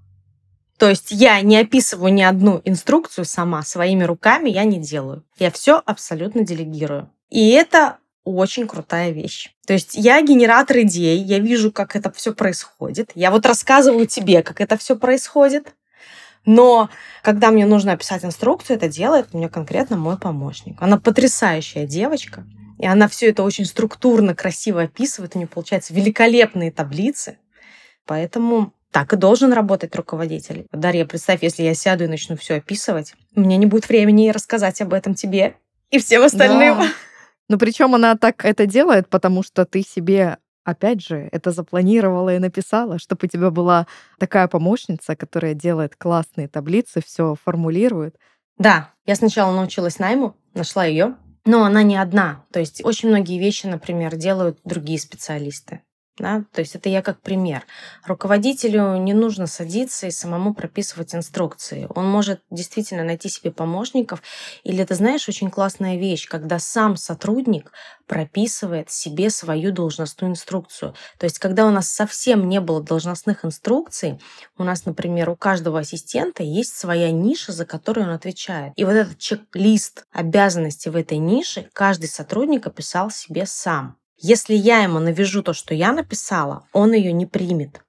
[0.78, 5.24] То есть я не описываю ни одну инструкцию сама, своими руками я не делаю.
[5.38, 7.10] Я все абсолютно делегирую.
[7.30, 9.52] И это очень крутая вещь.
[9.66, 13.12] То есть я генератор идей, я вижу, как это все происходит.
[13.16, 15.74] Я вот рассказываю тебе, как это все происходит.
[16.46, 16.90] Но
[17.24, 20.78] когда мне нужно описать инструкцию, это делает мне конкретно мой помощник.
[20.80, 22.46] Она потрясающая девочка.
[22.78, 25.36] И она все это очень структурно, красиво описывает.
[25.36, 27.38] У нее получаются великолепные таблицы.
[28.06, 30.68] Поэтому так и должен работать руководитель.
[30.72, 34.82] Дарья, представь, если я сяду и начну все описывать, у меня не будет времени рассказать
[34.82, 35.56] об этом тебе
[35.90, 36.80] и всем остальным.
[36.80, 36.88] Да.
[37.50, 42.40] Ну, причем она так это делает, потому что ты себе опять же, это запланировала и
[42.40, 48.18] написала, чтобы у тебя была такая помощница, которая делает классные таблицы, все формулирует.
[48.58, 52.44] Да, я сначала научилась найму, нашла ее, но она не одна.
[52.52, 55.82] То есть очень многие вещи, например, делают другие специалисты.
[56.18, 56.46] Да?
[56.54, 57.66] То есть это я как пример.
[58.06, 61.88] Руководителю не нужно садиться и самому прописывать инструкции.
[61.94, 64.22] Он может действительно найти себе помощников.
[64.64, 67.72] Или это, знаешь, очень классная вещь, когда сам сотрудник
[68.08, 70.96] прописывает себе свою должностную инструкцию.
[71.18, 74.20] То есть когда у нас совсем не было должностных инструкций,
[74.58, 78.72] у нас, например, у каждого ассистента есть своя ниша, за которую он отвечает.
[78.78, 83.98] И вот этот чек-лист обязанностей в этой нише каждый сотрудник описал себе сам.
[84.18, 87.82] Если я ему навяжу то, что я написала, он ее не примет.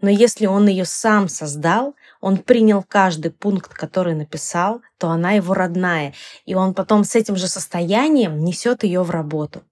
[0.00, 5.54] Но если он ее сам создал, он принял каждый пункт, который написал, то она его
[5.54, 6.14] родная.
[6.46, 9.62] И он потом с этим же состоянием несет ее в работу.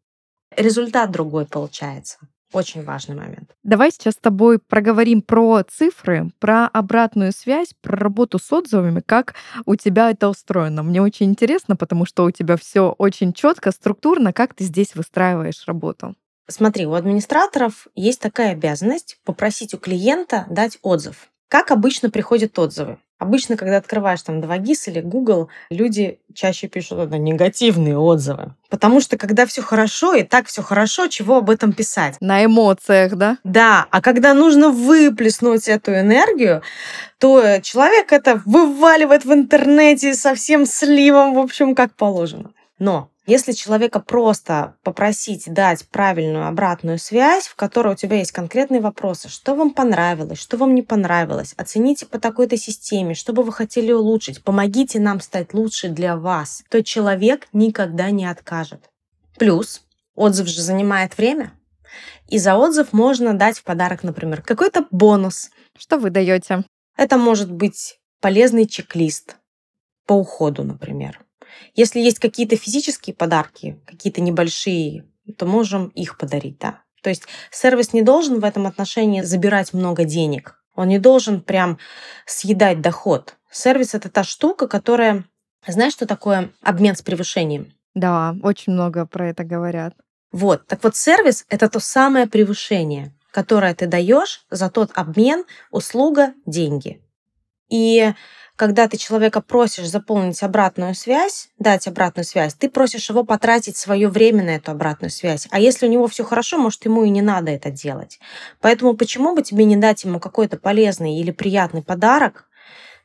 [0.56, 2.18] Результат другой получается.
[2.52, 3.54] Очень важный момент.
[3.62, 9.34] Давай сейчас с тобой проговорим про цифры, про обратную связь, про работу с отзывами, как
[9.66, 10.82] у тебя это устроено.
[10.82, 15.64] Мне очень интересно, потому что у тебя все очень четко, структурно, как ты здесь выстраиваешь
[15.66, 16.14] работу.
[16.48, 21.28] Смотри, у администраторов есть такая обязанность попросить у клиента дать отзыв.
[21.48, 22.98] Как обычно приходят отзывы?
[23.18, 28.54] Обычно, когда открываешь там 2GIS или Google, люди чаще пишут это негативные отзывы.
[28.70, 32.16] Потому что когда все хорошо, и так все хорошо, чего об этом писать?
[32.20, 33.38] На эмоциях, да?
[33.42, 36.62] Да, а когда нужно выплеснуть эту энергию,
[37.18, 42.52] то человек это вываливает в интернете со всем сливом, в общем, как положено.
[42.78, 48.80] Но если человека просто попросить дать правильную обратную связь, в которой у тебя есть конкретные
[48.80, 53.52] вопросы, что вам понравилось, что вам не понравилось, оцените по такой-то системе, что бы вы
[53.52, 58.88] хотели улучшить, помогите нам стать лучше для вас, то человек никогда не откажет.
[59.38, 59.82] Плюс
[60.14, 61.52] отзыв же занимает время,
[62.28, 65.50] и за отзыв можно дать в подарок, например, какой-то бонус.
[65.76, 66.64] Что вы даете?
[66.96, 69.37] Это может быть полезный чек-лист
[70.06, 71.20] по уходу, например
[71.75, 75.04] если есть какие-то физические подарки, какие-то небольшие,
[75.37, 76.83] то можем их подарить, да.
[77.02, 80.63] То есть сервис не должен в этом отношении забирать много денег.
[80.75, 81.79] Он не должен прям
[82.27, 83.37] съедать доход.
[83.50, 85.25] Сервис— это та штука, которая...
[85.67, 87.73] Знаешь, что такое обмен с превышением?
[87.94, 89.94] Да, очень много про это говорят.
[90.31, 90.67] Вот.
[90.67, 97.02] Так вот, сервис— это то самое превышение, которое ты даешь за тот обмен, услуга, деньги.
[97.69, 98.12] И
[98.58, 104.08] когда ты человека просишь заполнить обратную связь, дать обратную связь, ты просишь его потратить свое
[104.08, 105.46] время на эту обратную связь.
[105.50, 108.19] А если у него все хорошо, может, ему и не надо это делать.
[108.60, 112.48] Поэтому почему бы тебе не дать ему какой-то полезный или приятный подарок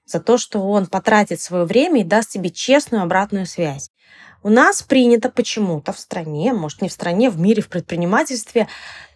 [0.06, 3.92] за то, что он потратит свое время и даст тебе честную обратную связь?
[4.42, 8.68] У нас принято почему-то в стране, может не в стране, в мире, в предпринимательстве,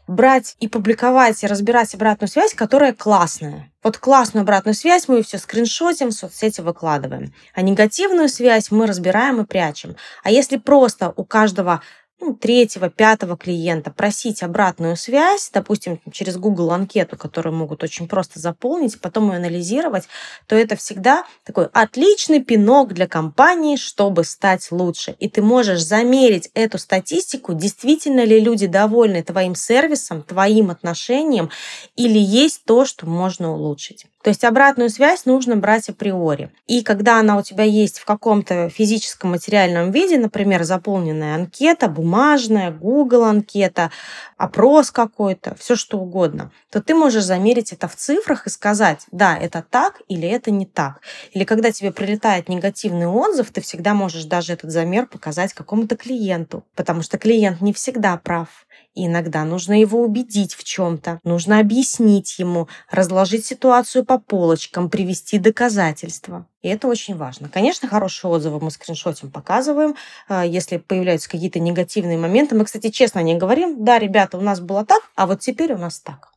[0.08, 3.72] брать и публиковать, и разбирать обратную связь, которая классная.
[3.84, 7.34] Вот классную обратную связь мы все скриншотим, в соцсети выкладываем.
[7.54, 9.96] А негативную связь мы разбираем и прячем.
[10.24, 11.82] А если просто у каждого
[12.20, 18.40] ну, третьего, пятого клиента просить обратную связь, допустим, через Google анкету, которую могут очень просто
[18.40, 20.06] заполнить, потом ее анализировать,
[20.48, 25.16] то это всегда такой отличный пинок для компании, чтобы стать лучше.
[25.20, 31.52] И ты можешь замерить эту статистику, действительно ли люди довольны твоим сервисом, твоим отношением,
[31.96, 34.08] или есть то, что можно улучшить.
[34.28, 36.52] То есть обратную связь нужно брать априори.
[36.68, 42.72] И когда она у тебя есть в каком-то физическом материальном виде, например, заполненная анкета, бумажная,
[42.72, 43.90] Google анкета,
[44.36, 49.38] опрос какой-то, все что угодно, то ты можешь замерить это в цифрах и сказать, да,
[49.38, 51.00] это так или это не так.
[51.32, 56.66] Или когда тебе прилетает негативный отзыв, ты всегда можешь даже этот замер показать какому-то клиенту,
[56.76, 58.67] потому что клиент не всегда прав.
[59.00, 66.48] Иногда нужно его убедить в чем-то, нужно объяснить ему, разложить ситуацию по полочкам, привести доказательства.
[66.64, 67.48] И это очень важно.
[67.48, 69.96] Конечно, хорошие отзывы мы скриншотим, показываем.
[70.28, 74.60] А, если появляются какие-то негативные моменты, мы, кстати, честно не говорим, да, ребята, у нас
[74.60, 76.32] было так, а вот теперь у нас так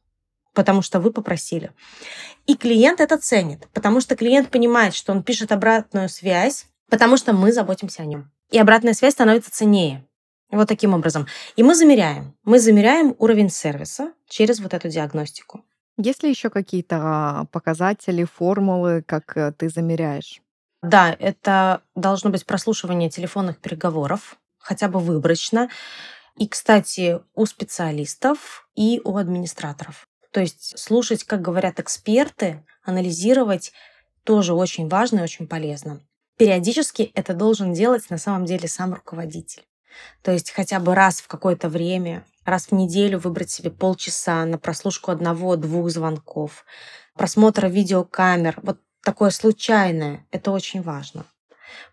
[0.52, 1.70] потому что вы попросили.
[2.46, 7.32] И клиент это ценит, потому что клиент понимает, что он пишет обратную связь, потому что
[7.32, 8.30] мы заботимся о нем.
[8.50, 10.04] И обратная связь становится ценнее.
[10.50, 11.26] Вот таким образом.
[11.56, 12.34] И мы замеряем.
[12.44, 15.64] Мы замеряем уровень сервиса через вот эту диагностику.
[15.96, 20.40] Есть ли еще какие-то показатели, формулы, как э, ты замеряешь?
[20.82, 25.68] Да, это должно быть прослушивание телефонных переговоров, хотя бы выборочно.
[26.38, 30.08] И, кстати, у специалистов и у администраторов.
[30.30, 33.72] То есть слушать, как говорят эксперты, анализировать
[34.24, 36.00] тоже очень важно и очень полезно.
[36.38, 39.62] Периодически это должен делать на самом деле сам руководитель.
[40.22, 44.58] То есть хотя бы раз в какое-то время, раз в неделю выбрать себе полчаса на
[44.58, 46.64] прослушку одного-двух звонков,
[47.14, 48.58] просмотра видеокамер.
[48.62, 50.26] Вот такое случайное.
[50.30, 51.24] Это очень важно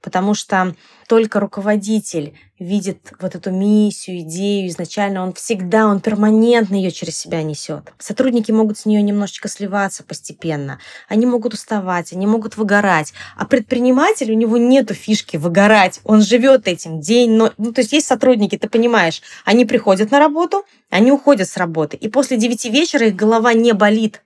[0.02, 0.76] потому что
[1.08, 7.44] только руководитель видит вот эту миссию, идею изначально, он всегда, он перманентно ее через себя
[7.44, 7.94] несет.
[8.00, 14.32] Сотрудники могут с нее немножечко сливаться постепенно, они могут уставать, они могут выгорать, а предприниматель,
[14.32, 18.58] у него нету фишки выгорать, он живет этим день, но, ну, то есть есть сотрудники,
[18.58, 23.16] ты понимаешь, они приходят на работу, они уходят с работы, и после 9 вечера их
[23.16, 24.22] голова не болит,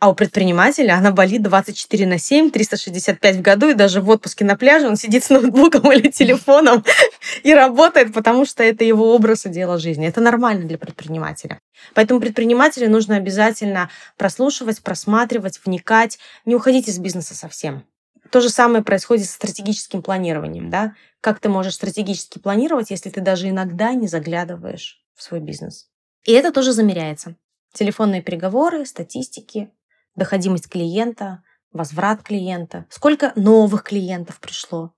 [0.00, 4.46] а у предпринимателя она болит 24 на 7, 365 в году, и даже в отпуске
[4.46, 6.82] на пляже он сидит с ноутбуком или телефоном
[7.42, 10.08] и работает, потому что это его образ и дело жизни.
[10.08, 11.60] Это нормально для предпринимателя.
[11.94, 17.84] Поэтому предпринимателю нужно обязательно прослушивать, просматривать, вникать, не уходить из бизнеса совсем.
[18.30, 20.70] То же самое происходит с стратегическим планированием.
[20.70, 20.94] Да?
[21.20, 25.90] Как ты можешь стратегически планировать, если ты даже иногда не заглядываешь в свой бизнес?
[26.24, 27.36] И это тоже замеряется.
[27.74, 29.70] Телефонные переговоры, статистики,
[30.16, 31.42] доходимость клиента,
[31.72, 34.92] возврат клиента, сколько новых клиентов пришло.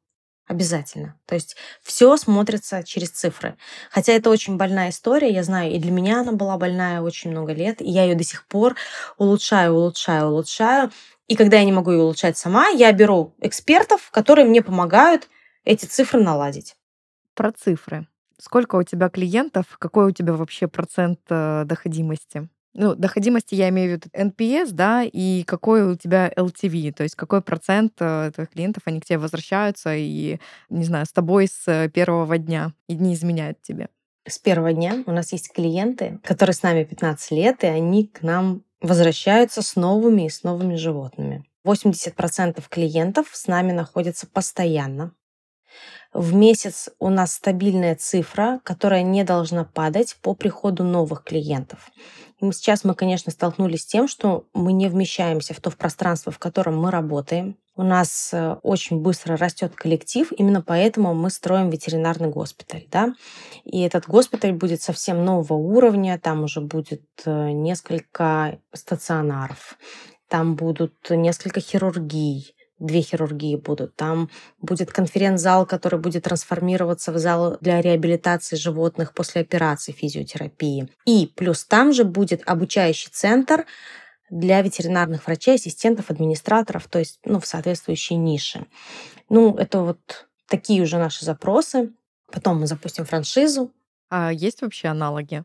[0.48, 1.18] Обязательно.
[1.26, 3.56] То есть все смотрится через цифры.
[3.90, 7.52] Хотя это очень больная история, я знаю, и для меня она была больная очень много
[7.52, 8.76] лет, и я ее до сих пор
[9.18, 10.90] улучшаю, улучшаю, улучшаю.
[11.28, 15.28] И когда я не могу ее улучшать сама, я беру экспертов, которые мне помогают
[15.64, 16.74] эти цифры наладить.
[17.34, 18.06] Про цифры.
[18.38, 19.64] Сколько у тебя клиентов?
[19.78, 22.48] Какой у тебя вообще процент э, доходимости?
[22.74, 27.16] Ну, доходимости я имею в виду NPS, да, и какой у тебя LTV, то есть
[27.16, 30.38] какой процент э, твоих клиентов, они к тебе возвращаются и,
[30.70, 33.88] не знаю, с тобой с э, первого дня и не изменяют тебе.
[34.26, 38.22] С первого дня у нас есть клиенты, которые с нами 15 лет, и они к
[38.22, 41.44] нам возвращаются с новыми и с новыми животными.
[41.66, 45.12] 80% клиентов с нами находятся постоянно.
[46.12, 51.90] В месяц у нас стабильная цифра, которая не должна падать по приходу новых клиентов.
[52.50, 56.38] Сейчас мы, конечно, столкнулись с тем, что мы не вмещаемся в то в пространство, в
[56.38, 57.56] котором мы работаем.
[57.74, 62.86] У нас э, очень быстро растет коллектив, именно поэтому мы строим ветеринарный госпиталь.
[62.90, 63.14] Да?
[63.64, 69.78] И этот госпиталь будет совсем нового уровня, там уже будет э, несколько стационаров,
[70.28, 73.94] там будут несколько хирургий, две хирургии будут.
[73.96, 74.28] Там
[74.60, 80.88] будет конференц-зал, который будет трансформироваться в зал для реабилитации животных после операции физиотерапии.
[81.06, 83.66] И плюс там же будет обучающий центр
[84.30, 88.66] для ветеринарных врачей, ассистентов, администраторов, то есть ну, в соответствующей нише.
[89.28, 91.92] Ну, это вот такие уже наши запросы.
[92.30, 93.70] Потом мы запустим франшизу.
[94.08, 95.44] А есть вообще аналоги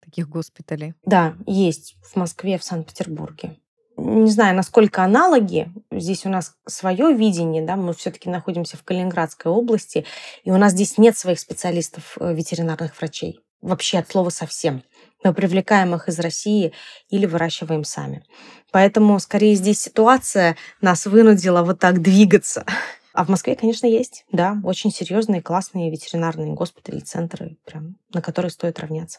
[0.00, 0.94] таких госпиталей?
[1.04, 3.56] Да, есть в Москве, в Санкт-Петербурге
[4.00, 5.70] не знаю, насколько аналоги.
[5.90, 10.04] Здесь у нас свое видение, да, мы все-таки находимся в Калининградской области,
[10.44, 13.40] и у нас здесь нет своих специалистов, э, ветеринарных врачей.
[13.62, 14.82] Вообще от слова совсем.
[15.22, 16.72] Мы привлекаем их из России
[17.10, 18.24] или выращиваем сами.
[18.72, 22.64] Поэтому, скорее, здесь ситуация нас вынудила вот так двигаться.
[23.12, 28.50] А в Москве, конечно, есть, да, очень серьезные, классные ветеринарные госпитали, центры, прям, на которые
[28.50, 29.18] стоит равняться.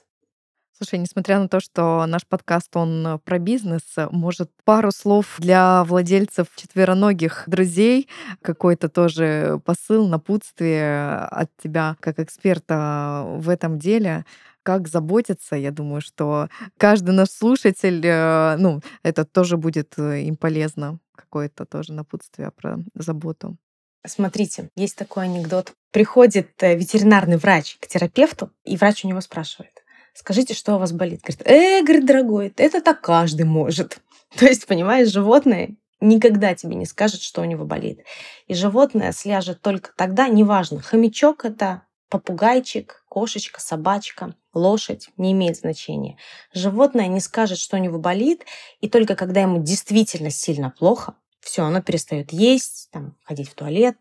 [0.83, 5.35] Слушай, несмотря на то, что наш подкаст, он э, про бизнес, э, может, пару слов
[5.37, 8.09] для владельцев четвероногих друзей,
[8.41, 14.25] какой-то тоже посыл, напутствие от тебя как эксперта в этом деле,
[14.63, 15.55] как заботиться.
[15.55, 21.93] Я думаю, что каждый наш слушатель, э, ну, это тоже будет им полезно, какое-то тоже
[21.93, 23.55] напутствие про заботу.
[24.03, 25.73] Смотрите, есть такой анекдот.
[25.91, 29.80] Приходит ветеринарный врач к терапевту, и врач у него спрашивает,
[30.13, 31.21] скажите, что у вас болит.
[31.21, 33.99] Говорит, э, говорит, дорогой, это так каждый может.
[34.37, 38.01] То есть, понимаешь, животное никогда тебе не скажет, что у него болит.
[38.47, 46.17] И животное сляжет только тогда, неважно, хомячок это, попугайчик, кошечка, собачка, лошадь, не имеет значения.
[46.53, 48.45] Животное не скажет, что у него болит,
[48.81, 53.97] и только когда ему действительно сильно плохо, все, оно перестает есть, там, ходить в туалет,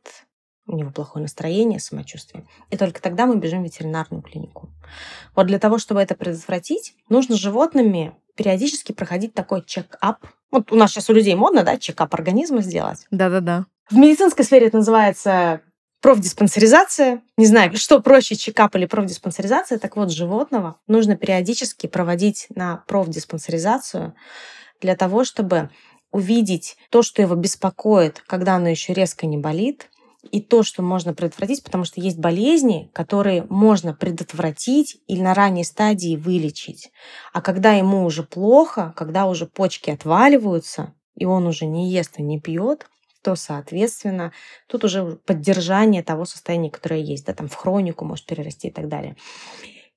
[0.71, 2.47] у него плохое настроение, самочувствие.
[2.71, 4.71] И только тогда мы бежим в ветеринарную клинику.
[5.35, 10.27] Вот для того, чтобы это предотвратить, нужно животными периодически проходить такой чек-ап.
[10.51, 13.07] Вот у нас сейчас у людей модно, да, чек-ап организма сделать.
[13.11, 13.67] Да-да-да.
[13.91, 15.61] В медицинской сфере это называется
[16.01, 17.23] профдиспансеризация.
[17.37, 19.79] Не знаю, что проще, чекап или профдиспансеризация.
[19.79, 24.15] Так вот, животного нужно периодически проводить на профдиспансеризацию
[24.81, 25.71] для того, чтобы
[26.11, 29.89] увидеть то, что его беспокоит, когда оно еще резко не болит,
[30.31, 35.65] и то, что можно предотвратить, потому что есть болезни, которые можно предотвратить или на ранней
[35.65, 36.91] стадии вылечить.
[37.33, 42.23] А когда ему уже плохо, когда уже почки отваливаются, и он уже не ест и
[42.23, 42.87] не пьет,
[43.23, 44.33] то, соответственно,
[44.67, 48.89] тут уже поддержание того состояния, которое есть, да, там в хронику может перерасти и так
[48.89, 49.17] далее.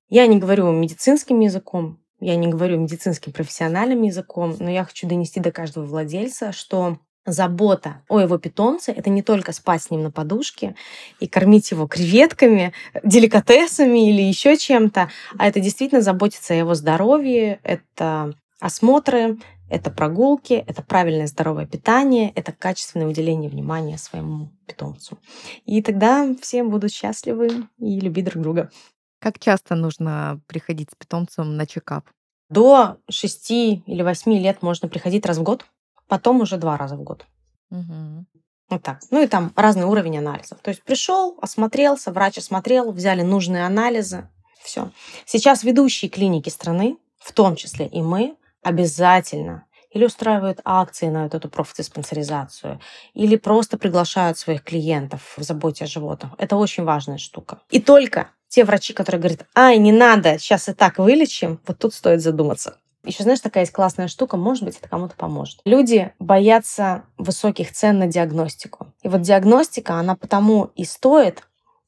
[0.09, 5.39] Я не говорю медицинским языком, я не говорю медицинским профессиональным языком, но я хочу донести
[5.39, 10.11] до каждого владельца, что забота о его питомце— это не только спать с ним на
[10.11, 10.75] подушке
[11.19, 17.59] и кормить его креветками, деликатесами или еще чем-то, а это действительно заботиться о его здоровье,
[17.63, 19.37] это осмотры,
[19.69, 25.17] это прогулки, это правильное здоровое питание, это качественное уделение внимания своему питомцу.
[25.65, 28.71] И тогда все будут счастливы и любить друг друга.
[29.19, 32.05] Как часто нужно приходить с питомцем на чекап?
[32.49, 35.65] До 6 или 8 лет можно приходить раз в год
[36.13, 37.25] потом уже два раза в год.
[37.71, 38.25] Угу.
[38.69, 38.99] Вот так.
[39.09, 40.59] Ну и там разный уровень анализов.
[40.61, 44.29] То есть пришел, осмотрелся, врач осмотрел, взяли нужные анализы,
[44.61, 44.91] все.
[45.25, 51.33] Сейчас ведущие клиники страны, в том числе и мы, обязательно или устраивают акции на вот
[51.33, 52.79] эту профдиспансеризацию,
[53.15, 56.33] или просто приглашают своих клиентов в заботе о животных.
[56.37, 57.59] Это очень важная штука.
[57.71, 61.93] И только те врачи, которые говорят, ай, не надо, сейчас и так вылечим, вот тут
[61.95, 62.77] стоит задуматься.
[63.05, 65.59] Еще, знаешь, такая есть классная штука, может быть, это кому-то поможет.
[65.65, 68.87] Люди боятся высоких цен на диагностику.
[69.01, 71.43] И вот диагностика, она потому и стоит,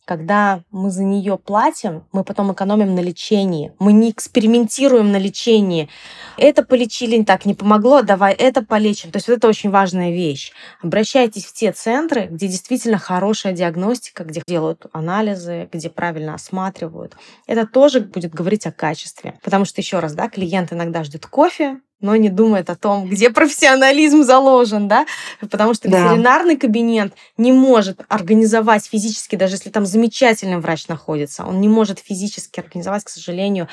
[0.05, 3.73] когда мы за нее платим, мы потом экономим на лечении.
[3.79, 5.89] Мы не экспериментируем на лечении.
[6.37, 9.11] Это полечили, так не помогло, давай это полечим.
[9.11, 10.51] То есть вот это очень важная вещь.
[10.81, 17.17] Обращайтесь в те центры, где действительно хорошая диагностика, где делают анализы, где правильно осматривают.
[17.47, 19.39] Это тоже будет говорить о качестве.
[19.43, 23.29] Потому что, еще раз, да, клиент иногда ждет кофе, но не думает о том, где
[23.31, 25.05] профессионализм заложен, да,
[25.41, 25.97] потому что да.
[25.97, 31.99] ветеринарный кабинет не может организовать физически, даже если там замечательный врач находится, он не может
[31.99, 33.67] физически организовать, к сожалению,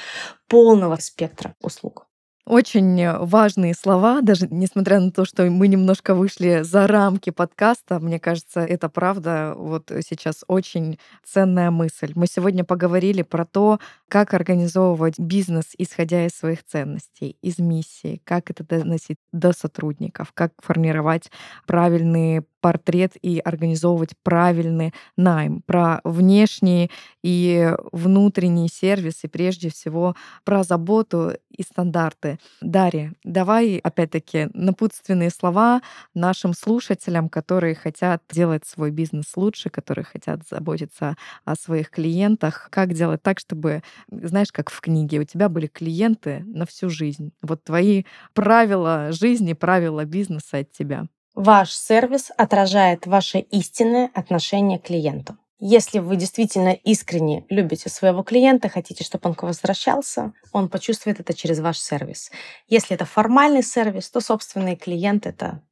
[0.49, 2.07] полного спектра услуг.
[2.45, 8.19] Очень важные слова, даже несмотря на то, что мы немножко вышли за рамки подкаста, мне
[8.19, 12.11] кажется, это правда вот сейчас очень ценная мысль.
[12.17, 13.79] Мы сегодня поговорили про то,
[14.13, 20.53] как организовывать бизнес, исходя из своих ценностей, из миссии, как это доносить до сотрудников, как
[20.61, 21.31] формировать
[21.67, 26.91] правильный портрет и организовывать правильный найм, про внешний
[27.23, 32.39] и внутренний сервис, и прежде всего про заботу и стандарты.
[32.61, 35.83] Дарья, давай опять-таки напутственные слова
[36.15, 42.69] нашим слушателям, которые хотят делать свой бизнес лучше, которые хотят заботиться о своих клиентах.
[42.71, 47.33] Как делать так, чтобы, знаешь, как в книге, у тебя были клиенты на всю жизнь.
[47.43, 51.07] Вот твои правила жизни, правила бизнеса от тебя.
[51.35, 55.37] Ваш сервис отражает ваше истинное отношение к клиенту.
[55.65, 61.21] Если вы действительно искренне любите своего клиента, хотите, чтобы он к вам возвращался, он почувствует
[61.21, 62.33] это через ваш сервис.
[62.67, 65.63] Если это формальный сервис, то собственный клиент это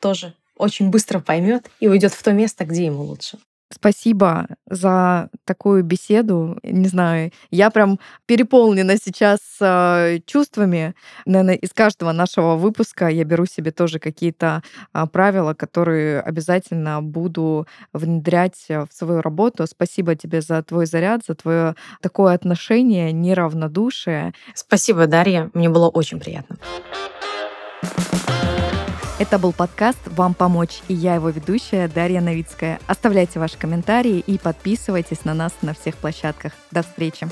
[0.00, 3.38] тоже очень быстро поймет и уйдет в то место, где ему лучше.
[3.74, 6.58] Спасибо за такую беседу.
[6.62, 10.94] Не знаю, я прям переполнена сейчас э, чувствами.
[11.24, 14.62] Наверное, из каждого нашего выпуска я беру себе тоже какие-то
[14.92, 19.66] э, правила, которые обязательно буду внедрять в свою работу.
[19.66, 24.32] Спасибо тебе за твой заряд, за твое такое отношение, неравнодушие.
[24.54, 25.50] Спасибо, Дарья.
[25.54, 26.56] Мне было очень приятно.
[29.22, 32.80] Это был подкаст «Вам помочь» и я его ведущая Дарья Новицкая.
[32.88, 36.50] Оставляйте ваши комментарии и подписывайтесь на нас на всех площадках.
[36.72, 37.28] До встречи!